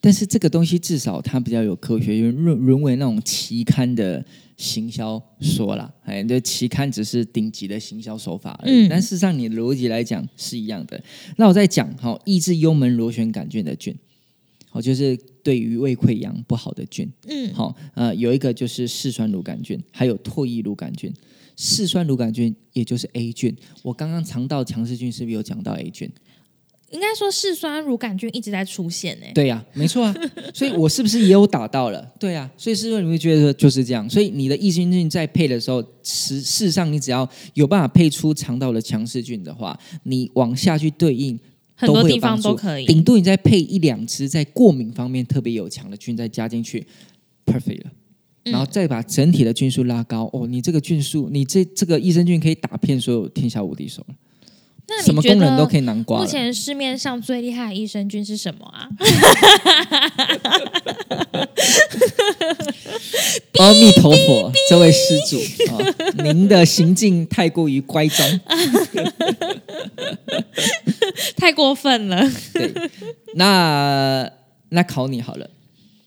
[0.00, 4.24] 但是这个东西至少它比较有科学，因为沦沦为那种期刊的
[4.56, 8.86] 行销说啦，哎，这期刊只是顶级的行销手法而已。
[8.86, 10.98] 嗯但事实上，你的逻辑来讲是一样的。
[11.36, 13.94] 那我再讲哈，抑制幽门螺旋杆菌的菌，
[14.70, 17.10] 好，就是对于胃溃疡不好的菌。
[17.28, 21.12] 嗯，好，呃，有一个就是嗜酸乳杆菌，还有唾液乳杆菌。
[21.56, 26.10] 嗜酸乳杆菌也就是 A 菌，我刚刚肠道强势菌是不是有讲到 A 菌？
[26.90, 30.14] 应该说嗜酸乳杆菌一直在出现呢、对呀、没错啊，
[30.52, 32.02] 所以我是不是也有打到了？
[32.20, 34.08] 对呀、所以是不是你会觉得就是这样？
[34.10, 41.38] 所以你的益生菌在配的时候，事事实上你只要有办法配出肠道的强势菌的话，你往下去对应，
[41.86, 42.86] 很多地方都可以。
[42.86, 46.86] 顶多你再配一两支在过敏方面特别有强的菌再加进去
[47.44, 47.90] ，perfect 了。
[48.44, 54.14] 然后再把整体的菌数拉高，哦，你这个菌数，你这这个益生菌可以打遍所有天下无敌手了，
[54.88, 56.18] 那什么功能都可以囊括。
[56.18, 58.88] 目前市面上最厉害的益生菌是什么啊？
[63.60, 64.98] 阿弥陀佛，这位施
[65.30, 65.38] 主
[65.72, 65.78] 啊、
[66.24, 68.28] 您的行径太过于乖张。
[71.36, 72.72] 太过分了， 对，
[73.34, 74.30] 那
[74.70, 75.50] 那考你好了，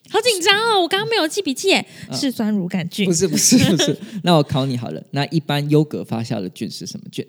[0.09, 0.81] 好紧张哦！
[0.81, 7.25] 我刚刚没有记笔记耶，嗜酸乳杆菌不是不是不是， 那我考你好了，那一般优格发酵的菌是什么菌？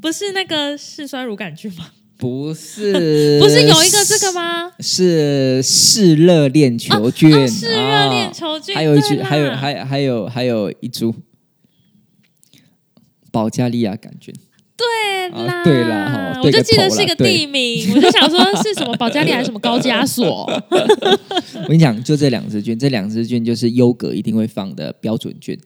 [0.00, 1.92] 不是那个嗜酸乳杆菌吗？
[2.18, 4.72] 不是，不是有一个这个吗？
[4.80, 11.14] 是嗜热链球菌，哦，是热链啊球菌，还有一株，还有还还有还有一株
[13.30, 14.34] 保加利亚杆菌。
[14.82, 20.44] 对啦，啊对啦哈我就记得是一个地名，我就想说是什么保加利亚还是什么高加索？
[20.70, 25.56] 我跟你讲，就这两支菌，这两支菌就是优格一定会放的标准菌，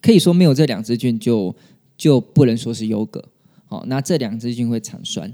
[0.00, 1.54] 可以说没有这两支菌就
[1.96, 3.22] 就不能说是优格。
[3.68, 5.28] 好、那这两支菌会产酸，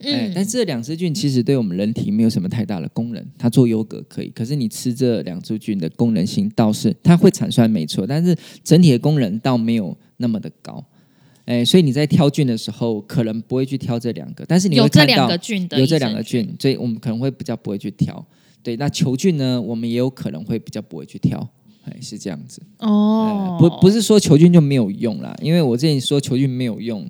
[0.00, 10.84] 哎、嗯，但这两支菌其实对我们人体没有什么太大的功能，它做优格可以，可是你吃这两支菌的功能性倒是它会产酸没错，但是整体的功能倒没有那么的高。
[11.52, 18.24] 哎，所以你在挑菌的时候，可能不会去挑这两个，但是你有这会看到两个菌的，有这两个，菌，所以我们可能会比较不会去挑。
[18.62, 21.46] 对，那球菌呢，我们也有可能会比较不会去挑，
[21.84, 22.62] 哎，是这样子。
[22.78, 27.06] 哦呃，不不是说球菌就没有用啦，因为我之前说球菌没有用，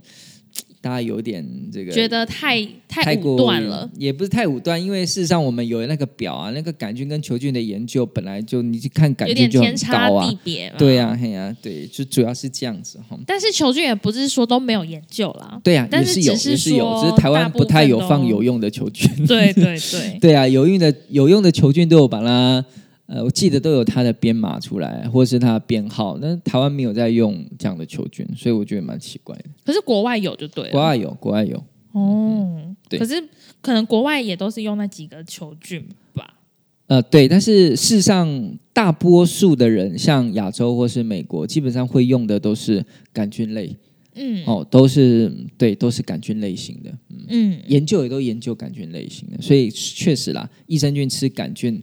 [0.83, 3.89] 大家有点这个觉得太太武断了。
[3.97, 10.77] 也不是太武断，因为事实上我们有那个表啊，那个杆菌跟球菌的研究本来就你去看杆菌就很天差高啊地，别嘛。
[10.77, 13.17] 对呀、嘿呀、对，就主要是这样子哈。
[13.27, 15.61] 但是球菌也不是说都没有研究啦。
[15.63, 19.09] 对呀、但是有，也是有，只是台湾不太有放有用的球菌。
[19.25, 22.65] 对对对， 对啊，有用的有用的球菌都有把它，
[23.13, 26.17] 呃，我记得都有它的编码出来，或者是它的编号。
[26.19, 29.45] 但是台湾没有在用这样的球菌，所以我觉得蛮奇怪的。
[29.67, 30.71] 可是国外有就对了。
[30.71, 33.23] 国外有，国外有，哦，对可是
[33.61, 36.39] 可能国外也都是用那几个球菌吧。
[36.87, 37.29] 呃，对。
[37.29, 42.83] 但是事实上，大多数的人，像亚洲或是美国，基本上会用的都是
[43.13, 43.77] 杆菌类。
[44.15, 46.93] 嗯哦，都是对，都是杆菌类型的。
[47.29, 51.83] 嗯，研究也都研究杆菌类型的，所以确实啦，益生菌吃杆菌，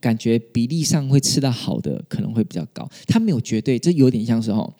[0.00, 2.88] 感觉比例上会吃到好的可能会比较高。
[3.06, 4.72] 它没有绝对，这有点像是哦，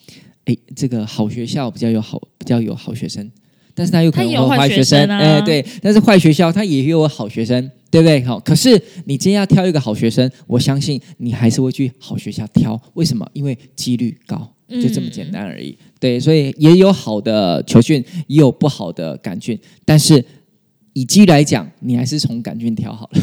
[0.44, 3.30] 哎，这个好学校比较有好，比较有好学生，
[3.74, 8.22] 但是它有可能有坏学生啊哎，对，但是坏学校它也有好学生，对不对？
[8.24, 8.70] 好，可是
[9.04, 13.28] 你今天要挑一个好学生，我相信你还是会去好学校挑，为什么？
[13.32, 14.54] 因为几率高。
[14.70, 20.24] 就这么简单而已，对，所以也有好的球菌，也有不好的杆菌，但是
[20.92, 23.20] 以鸡来讲，你还是从杆菌挑好了。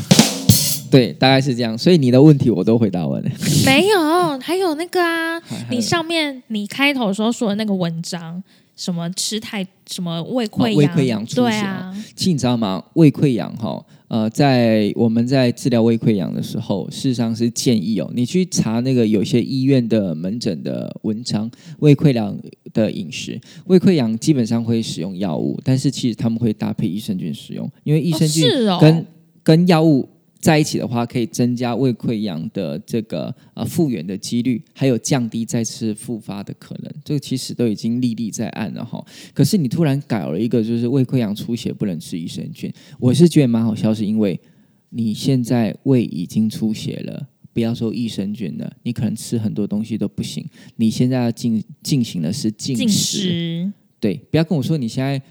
[0.89, 1.77] 对，大概是这样。
[1.77, 3.29] 所以你的问题我都回答完了。
[3.65, 8.41] 没有，还有那个啊，你上面你开头时候说的那个文章，
[8.75, 12.83] 什么吃太什么胃溃疡，哦胃溃疡出血啊，其实你知道吗？
[12.93, 22.37] 胃溃疡哈，呃，在我们在治疗胃溃疡的时候，事实上是建议哦，你去查那个有些医院的门诊的文章，胃溃疡
[22.73, 29.05] 的饮食，胃溃疡基本上会使用药物，但是其实他们会搭配益生菌使用，因为益生菌哦哦跟、
[29.43, 30.07] 跟药物。
[30.47, 36.89] 在一起的话，可以增加胃溃疡的这个呃复原的几率，还有降低再次复发的可能。
[37.03, 39.05] 这个其实都已经历历在案了哈。
[39.33, 44.39] 可是你突然改了一个，就是胃溃疡出血不能吃益生菌，我是觉得蛮好笑，是因为
[44.87, 50.47] 你现在胃已经出血了，不要说益生菌了，你可能吃很多东西都不行。
[50.77, 53.69] 你现在要进进行的是进进，食，
[53.99, 55.21] 对，不要跟我说你现在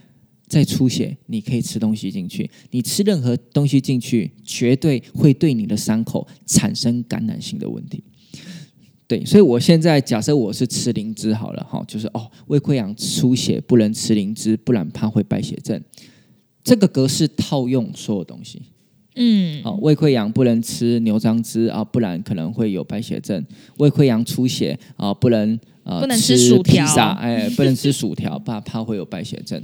[0.49, 8.03] 在出血，你可以吃东西进去，你吃任何东西进去，绝对会对你的伤口产生感染性的问题。
[9.09, 15.80] 对，所以我现在假设我是吃灵芝好了哈，就是哦，胃溃疡出血不能吃灵芝，不然怕会败血症。
[16.64, 18.61] 这个格式套用所有东西，
[19.14, 23.44] 嗯，好、胃溃疡不能吃牛樟芝啊，不然可能会有败血症。
[23.78, 26.84] 胃溃疡出血啊，不能呃不能吃吃薯条
[27.20, 29.62] 哎，不能吃薯条，怕怕会有败血症。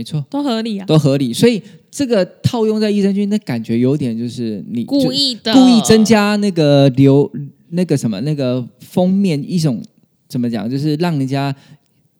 [0.00, 1.30] 没错，都合理啊，都合理。
[1.30, 7.30] 所以这个套用在益生菌，那感觉有点就是你故意的，故意增加那个流
[7.68, 9.82] 那个什么那个封面一种
[10.26, 11.54] 怎么讲，就是让人家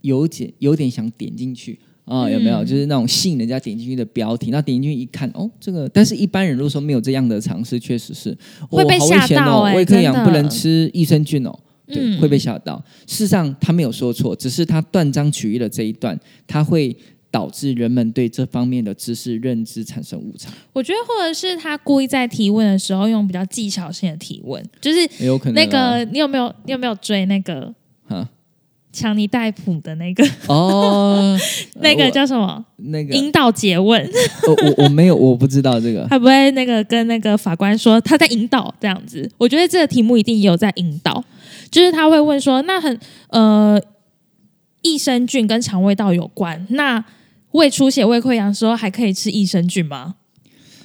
[0.03, 1.79] 有点有点想点进去。
[2.05, 4.51] 啊、有没有嗯就是那种吸引人家点进去的标题？
[4.51, 8.37] 那点进去一看，哦，这个，但是一般人如果说没有这样的尝试，确实是
[8.69, 11.57] 会被吓到欸胃溃疡不能吃益生菌哦，
[11.87, 12.83] 对，嗯会被吓到。
[13.07, 16.19] 事实上，他没有说错，只是他断章取义的这一段，
[16.49, 16.97] 他会
[17.31, 27.73] 导致人们对这方面的知识认知产生误差，我觉得或者是他故意在提问的时候用比较技巧性的提问，就是有可能、那啊、个你有没有你有没有追那个
[28.09, 28.29] 哈？
[28.93, 30.29] 强尼戴普的那个？
[30.49, 31.39] 哦，
[31.81, 32.65] 那个叫什么？
[32.79, 33.15] 那个。
[33.15, 34.05] 引导诘问？
[34.49, 36.05] 我我我没有，我不知道这个。
[36.11, 39.31] 他不会那个跟那个法官说他在引导这样子？
[39.39, 41.23] 我觉得这个题目一定也有在引导，
[41.71, 43.81] 就是他会问说，那很呃，
[44.83, 47.05] 益生菌跟肠胃道有关，那
[47.53, 50.17] 胃出血、胃溃疡的时候还可以吃益生菌吗？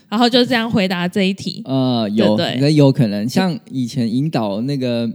[0.07, 1.61] 然后就这样回答这一题。
[1.65, 5.11] 呃，有，对对那有可能，像以前引导那个，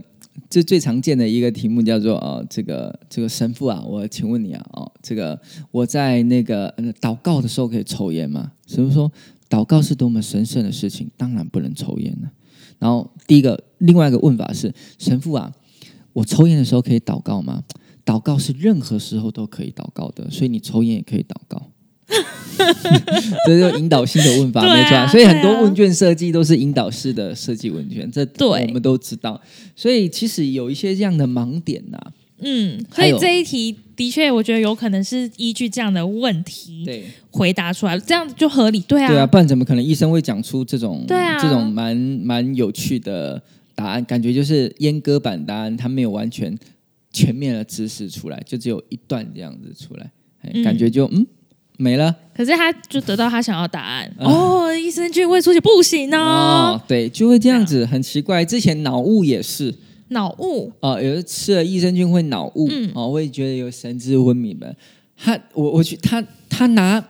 [0.49, 5.39] 这最常见的一个题目叫做呃，这个这个神父啊，我请问你啊，哦，这个
[5.71, 8.51] 我在那个、呃、祷告的时候可以抽烟吗？
[8.67, 9.11] 神父说，
[9.49, 12.29] 祷告是多么神圣的事情，当然不能抽烟了。
[12.77, 15.51] 然后第一个，另外一个问法是，神父啊，
[16.13, 17.63] 我抽烟的时候可以祷告吗？
[18.05, 21.69] 祷告是任何时候都可以祷告的，所以你抽烟也可以祷告。
[23.47, 25.07] 这就引导性的问法，啊没错啊。
[25.07, 29.39] 所以很多问卷设计都是引导式的设计问卷，这对我们都知道。
[29.75, 31.97] 所以其实有一些这样的盲点呐、
[32.39, 38.81] 嗯，所以这一题的确，我觉得有可能是依据这样的问题对回答出来，这样就合理。
[38.81, 43.41] 对啊，对啊，不然怎么可能医生会讲出这种对啊这种蛮蛮有趣的
[43.73, 44.03] 答案？
[44.03, 46.55] 感觉就是阉割版答案，他没有完全
[47.11, 50.11] 全面的知识出来，就只有一段这样子出来，
[50.63, 51.25] 感觉就嗯
[51.77, 52.15] 没了。
[52.35, 54.05] 可是他就得到他想要的答案。
[54.19, 58.45] 啊哦，益生菌胃出血不行哦，哦，对，就会这样子，很奇怪。
[58.45, 59.73] 之前脑雾也是，
[60.09, 60.71] 脑雾。
[60.79, 64.75] 哦，有的吃了益生菌会脑雾，嗯哦，会觉得有神志昏迷的。
[65.17, 67.03] 他，我我去，他他拿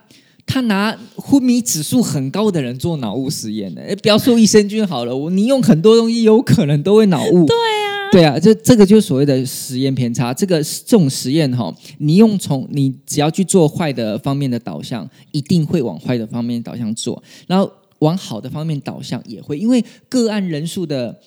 [0.46, 7.46] 他拿昏迷指数很高的人做脑雾实验的，哎不要说益生菌好了，我你用很多东西有可能都会脑雾。
[7.46, 7.81] 对啊，
[8.12, 10.34] 对啊，这这个就是所谓的实验偏差。
[10.34, 21.18] 这个这种实验哈、你用从你只要去做坏的方面的导向，一定会往坏的方面导向做，然后往好的方面导向也会，因为个案人数的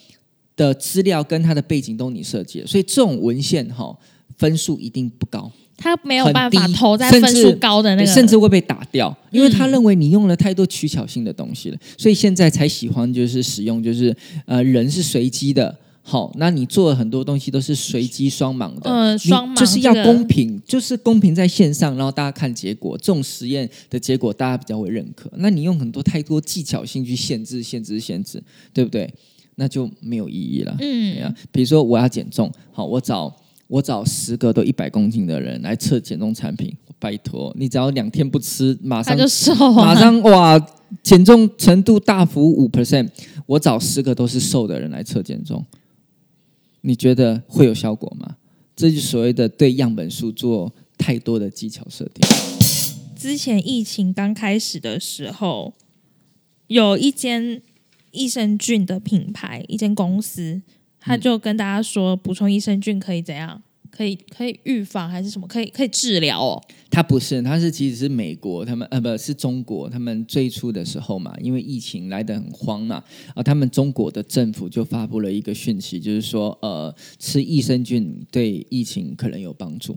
[0.57, 3.97] 的资料跟他的背景都你设计的，所以这种文献哈、
[4.37, 14.15] 分数一定不高，他没有办法投在分数高的那个，甚至会被打掉，因为他嗯认为你用了太多取巧性的东西了，所以现在才喜欢就是使用就是
[14.45, 15.75] 呃人是随机的。
[16.07, 25.33] 好，那你做了很多东西都是随机双盲的，呃你双盲就是要这个公平，就是公平在线上，然后大家看结果，这种实验的结果大家比较会认可。
[25.39, 28.43] 那你用很多太多技巧性去限制、限制、限制，
[28.75, 29.11] 对不对？
[29.55, 30.77] 那就没有意义了。
[30.79, 33.35] 嗯，，比如说我要减重，好，我找
[33.67, 40.67] 我找十个都一百公斤的人来测减重产品，拜托，你只要两天不吃，马上他就瘦马啊，上哇，
[41.03, 43.09] 减重程度大幅五 percent。
[43.47, 45.65] 我找十个都是瘦的人来测减重，
[46.87, 48.37] 你觉得会有效果吗？
[48.77, 52.29] 这就是所谓的对样本数做太多的技巧设定。
[53.17, 55.73] 之前疫情刚开始的时候，
[56.67, 57.63] 有一间
[58.11, 60.61] 益生菌的品牌，一间公司，
[61.01, 63.63] 他就跟大家说，补充益生菌可以怎样？
[63.95, 65.47] 可以可以预防还是什么？
[65.47, 66.61] 可以可以治疗哦。
[66.91, 73.03] 它不是，它是其实是美国他们呃不是中国他们最初的时候嘛，因为疫情来得很慌嘛，
[73.35, 79.97] 啊，他们中国的政府就发布了一个讯息，就是说呃吃益生菌对疫情可能有帮助。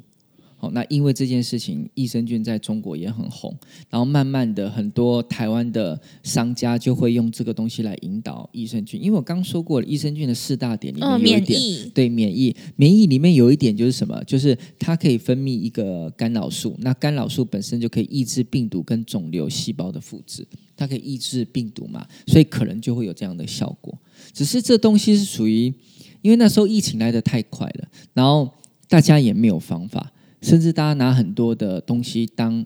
[0.58, 3.56] 好，那因为这件事情，益生菌在中国也很红，
[3.90, 11.62] 然后慢慢的很多台湾的商家就会用这个东西来引导益生菌，因为我刚说过了，益生菌的四大点里面嗯，有一点。
[11.62, 11.90] 免。
[11.94, 14.24] 对免疫，免疫里面有一点就是什么？
[14.24, 23.96] 就是它可以分泌一个干扰素，那干扰素本身就可以抑制病毒跟肿瘤细胞的复制，它可以抑制病毒嘛，所以可能就会有这样的效果。
[24.34, 25.74] 只是这东西是属于，
[26.22, 28.50] 因为那时候疫情来的太快了，然后
[28.90, 30.12] 大家也没有方法，
[30.42, 32.66] 甚至大家拿很多的东西当。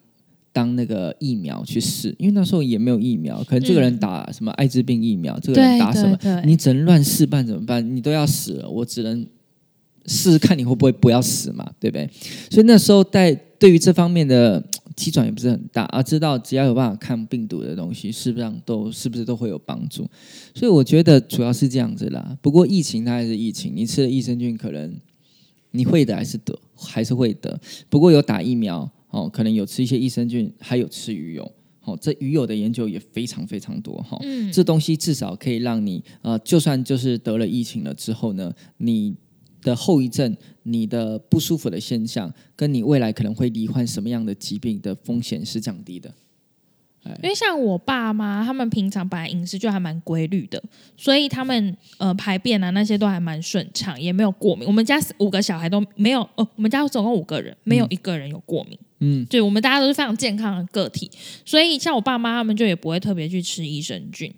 [0.54, 7.96] 当那个疫苗去试，因为那时候也没有疫苗，可能这个人打什么艾滋病疫苗，这个人打什么，对对，你只能乱试办怎么办？
[7.96, 9.26] 你都要死了，我只能
[10.08, 12.10] 试试看你会不会不要死嘛，对不对？
[12.50, 14.62] 所以那时候在对于这方面的
[14.94, 20.06] 机转也不是很大，啊知道只要有办法抗病毒的东西，是不是都是不是都会有帮助？
[20.54, 22.38] 所以我觉得主要是这样子啦。
[22.42, 24.94] 不过疫情它还是疫情，你吃了益生菌，可能
[25.72, 27.60] 你会的还是得，还是会得。
[27.90, 31.52] 不过有打疫苗哦，可能有吃一些益生菌，还有吃鱼油。
[31.84, 34.16] 好、这鱼油的研究也非常非常多哈。
[34.22, 39.16] 嗯，这东西至少可以让你呃，就算就是得了疫情了之后呢，你
[39.64, 46.14] 的后遗症、你的不舒服的现象，跟你未来可能会罹患什么样的疾病的风险是降低的。
[47.24, 50.62] 因为像我爸妈，他们平常本来饮食就还蛮规律的，
[50.96, 54.68] 所以他们呃排便啊那些都还蛮顺畅，也没有过敏。
[54.68, 58.78] 我们家五个小孩都没有，哦，我们家总共五个人，没有一个人有过敏。
[59.00, 61.10] 嗯，对，我们大家都是非常健康的个体，
[61.44, 64.32] 所以像我爸妈他们就也不会特别去吃益生菌。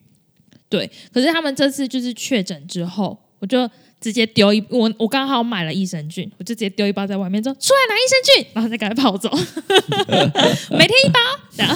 [0.70, 3.70] 对，可是他们这次就是确诊之后，我就
[4.04, 9.30] 直接丢一我我刚好买了益生菌，我就直接丢一包在外面说出来拿益生菌，然后再赶快跑走，
[10.78, 11.20] 每天一包，
[11.56, 11.74] 这样。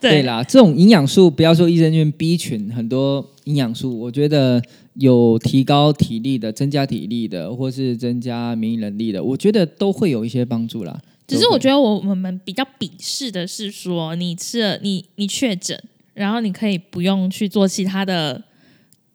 [0.00, 4.62] 对啦，这种营养素不要说益生菌 B 群，很多营养素，我觉得
[4.94, 10.98] 有提高体力的、增加体力的，或是增加免疫能力的，我觉得都会有一些帮助啦。
[11.28, 15.78] 只是我觉得得我我们比较鄙视的是说，你吃了你你确诊，
[16.14, 18.42] 然后你可以不用去做其他的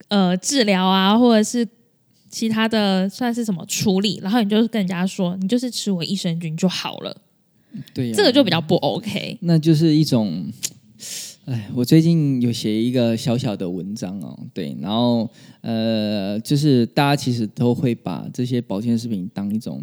[0.10, 1.68] 呃治疗啊，或者是
[2.30, 7.16] 其他的算是什么处理，然后你就跟人家说，你就是吃我益生菌就好了，
[7.93, 9.38] 对呀、这个就比较不 OK。
[9.41, 10.45] 那就是一种，
[11.45, 15.30] 哎，我最近有写一个小小的文章哦，对，然后
[15.62, 19.82] 呃，就是大家其实都会把这些保健食品当一种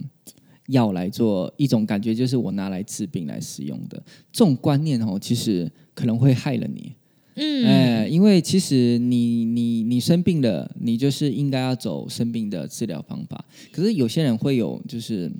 [0.68, 6.92] 药来做，一种感觉就是我拿来治病来使用的这种观念哦，其实可能会害了你。
[7.34, 13.44] 嗯，哎，因为其实你你你生病了，你就是应该要走生病的治疗方法。
[13.72, 15.30] 可是有些人会有，就是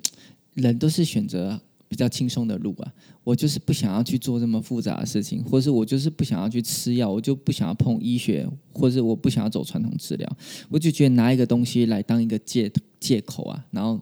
[0.55, 2.93] 人都是选择比较轻松的路啊。
[3.23, 10.37] 我就是不想要去做这么复杂的事情，或是我就是不想要去吃药，我就不想要碰医学，或是我不想要走传统治疗。
[10.69, 13.99] 我就觉得拿一个东西来当一个借借口啊，然后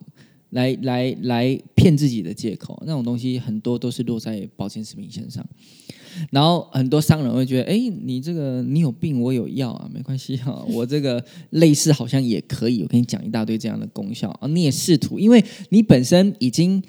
[0.50, 5.46] 来来来骗自己的借口，那种东西很多都是落在保健食品身上。
[6.32, 16.82] 然后很多商人会觉得，哎，你这个你有病，我有药啊，没关系哈、我这个类似好像也可以，我跟你讲一大堆这样的功效啊，你也试图，因为你本身已经。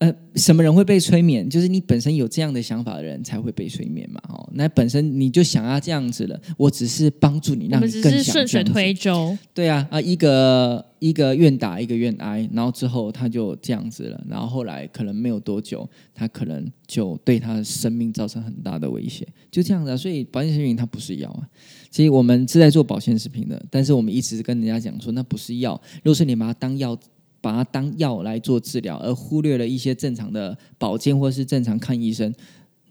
[0.00, 1.48] 呃，什么人会被催眠？
[1.48, 4.18] 就是你本身有这样的想法的人才会被催眠嘛。
[4.30, 9.36] 哦，那本身你就想要这样子了，我只是帮助你，我让你更们只是想顺水推舟。
[9.52, 19.96] 对啊，啊，一个一个愿打，一个愿挨，然后之后他就这样子了，然后后来可能没有多久，他可能就对他的生命造成很大的威胁，就这样子、啊。
[19.98, 21.44] 所以保健食品它不是药啊，
[21.90, 26.98] 其实我们是在做保健食品的，但是我们一直跟人家讲说那不是药，如果是你把它当药。
[27.40, 32.34] 把它当药来做治疗，而忽略了一些正常的保健或是正常看医生，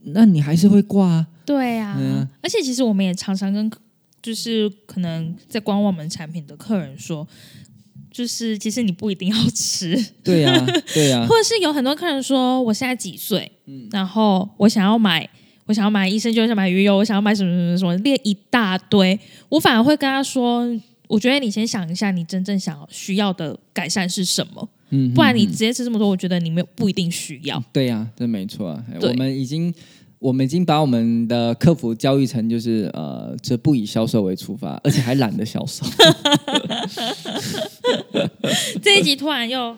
[0.03, 1.27] 那你还是会挂啊。
[1.45, 3.71] 对啊，嗯而且其实我们也常常跟
[4.21, 7.27] 就是可能在观望我们产品的客人说，
[8.11, 13.51] 就是其实你不一定要吃，对呀、 对呀、或者是有很多客人说我现在几岁，
[13.91, 15.29] 然后我想要买。
[15.65, 19.19] 我想要买益生菌，我想买鱼油，我想要买什么什么什么，列一大堆。
[19.49, 20.65] 我反而会跟他说，
[21.09, 27.61] 我觉得你先想一下，你真正想要需要的改善是什么，嗯，不然你直接吃这么多，我觉得你没有不一定需要。
[27.73, 28.85] 对呀、这没错啊。
[29.01, 29.73] 我们已经，
[30.19, 35.83] 我们已经把我们的客服教育成就是呃，这不以销售为出发，而且还懒得销售。
[38.83, 39.75] 这一集突然又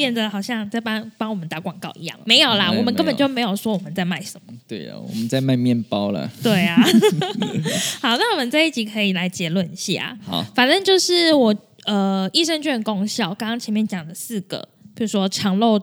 [0.00, 4.54] 变得好像在帮帮我们打广告一样，没有啦，我们根本就没有说我们在卖什么。
[4.66, 6.26] 对啊，我们在卖面包了。
[6.42, 6.82] 对啊，
[8.00, 10.16] 好，那我们这一集可以来结论一下。
[10.24, 15.78] 好，反正就是我呃，益生菌的功效，刚刚前面讲的四个，比如说肠漏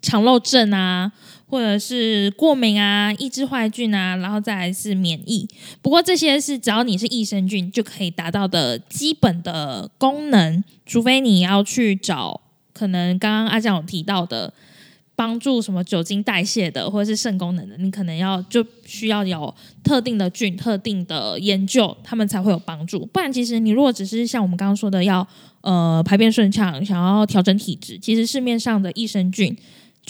[0.00, 1.12] 肠漏症啊，
[1.46, 5.46] 或者是过敏啊、抑制坏菌啊，然后再来是免疫。
[5.82, 12.39] 不过这些是只要你是益生菌就可以达到的基本的功能，除非你要去找
[12.72, 14.52] 可能刚刚阿酱有提到的。
[15.16, 19.54] 帮助什么酒精代谢的，或者是肾功能的，你可能要就需要有
[19.84, 23.04] 特定的菌、特定的研究，他们才会有帮助。
[23.12, 25.26] 不然，其实你如果只是像我们刚刚说的要
[25.60, 29.54] 呃排便顺畅，想要调整体质，其实市面上的益生菌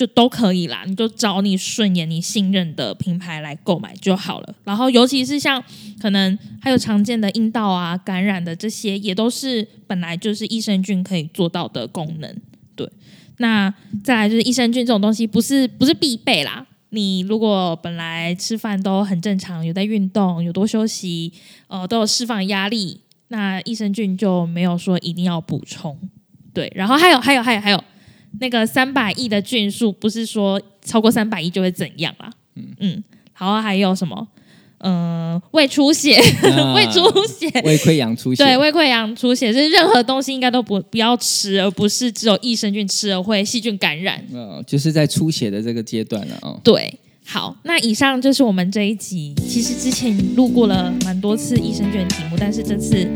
[0.00, 4.54] 就都可以啦，你就找你顺眼、你信任的品牌来购买就好了。
[4.64, 5.62] 然后，尤其是像
[6.00, 12.34] 可能还有常见的阴道啊感染的这些，也都是本来就是益生菌可以做到的功能。
[12.74, 12.90] 对，
[13.36, 13.70] 那
[14.02, 16.66] 再来就是益生菌这种东西，不是不是必备啦。
[16.88, 21.30] 你如果本来吃饭都很正常，有在运动，有多休息，
[21.66, 25.98] 呃，都有释放压力，那益生菌就没有说一定要补充。
[26.54, 27.84] 对，然后还有还有还有还有
[28.38, 32.30] 那个三百亿的菌数，不是说超过三百亿就会怎样啦。
[32.54, 33.04] 嗯嗯，
[33.38, 34.28] 然后还有什么？
[34.82, 38.42] 嗯、胃出血，啊 胃出血，胃溃疡出血。
[38.42, 44.24] 对，胃溃疡出血是任何东西应该都不不要吃，而不是只有益生菌吃了会细菌感染。
[44.32, 46.58] 呃，就是在出血的这个阶段了哦。
[46.64, 49.34] 对，好，那以上就是我们这一集。
[49.46, 53.06] 其实之前录过了蛮多次益生菌的题目，但是这次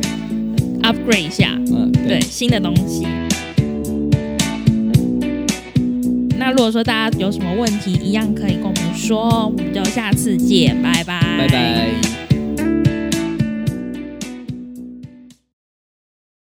[0.82, 3.06] upgrade 一下，嗯，对新的东西。
[6.36, 12.93] 那如果说大家有什么问题，一样可以跟我们说，我们就下次见，拜拜，拜拜。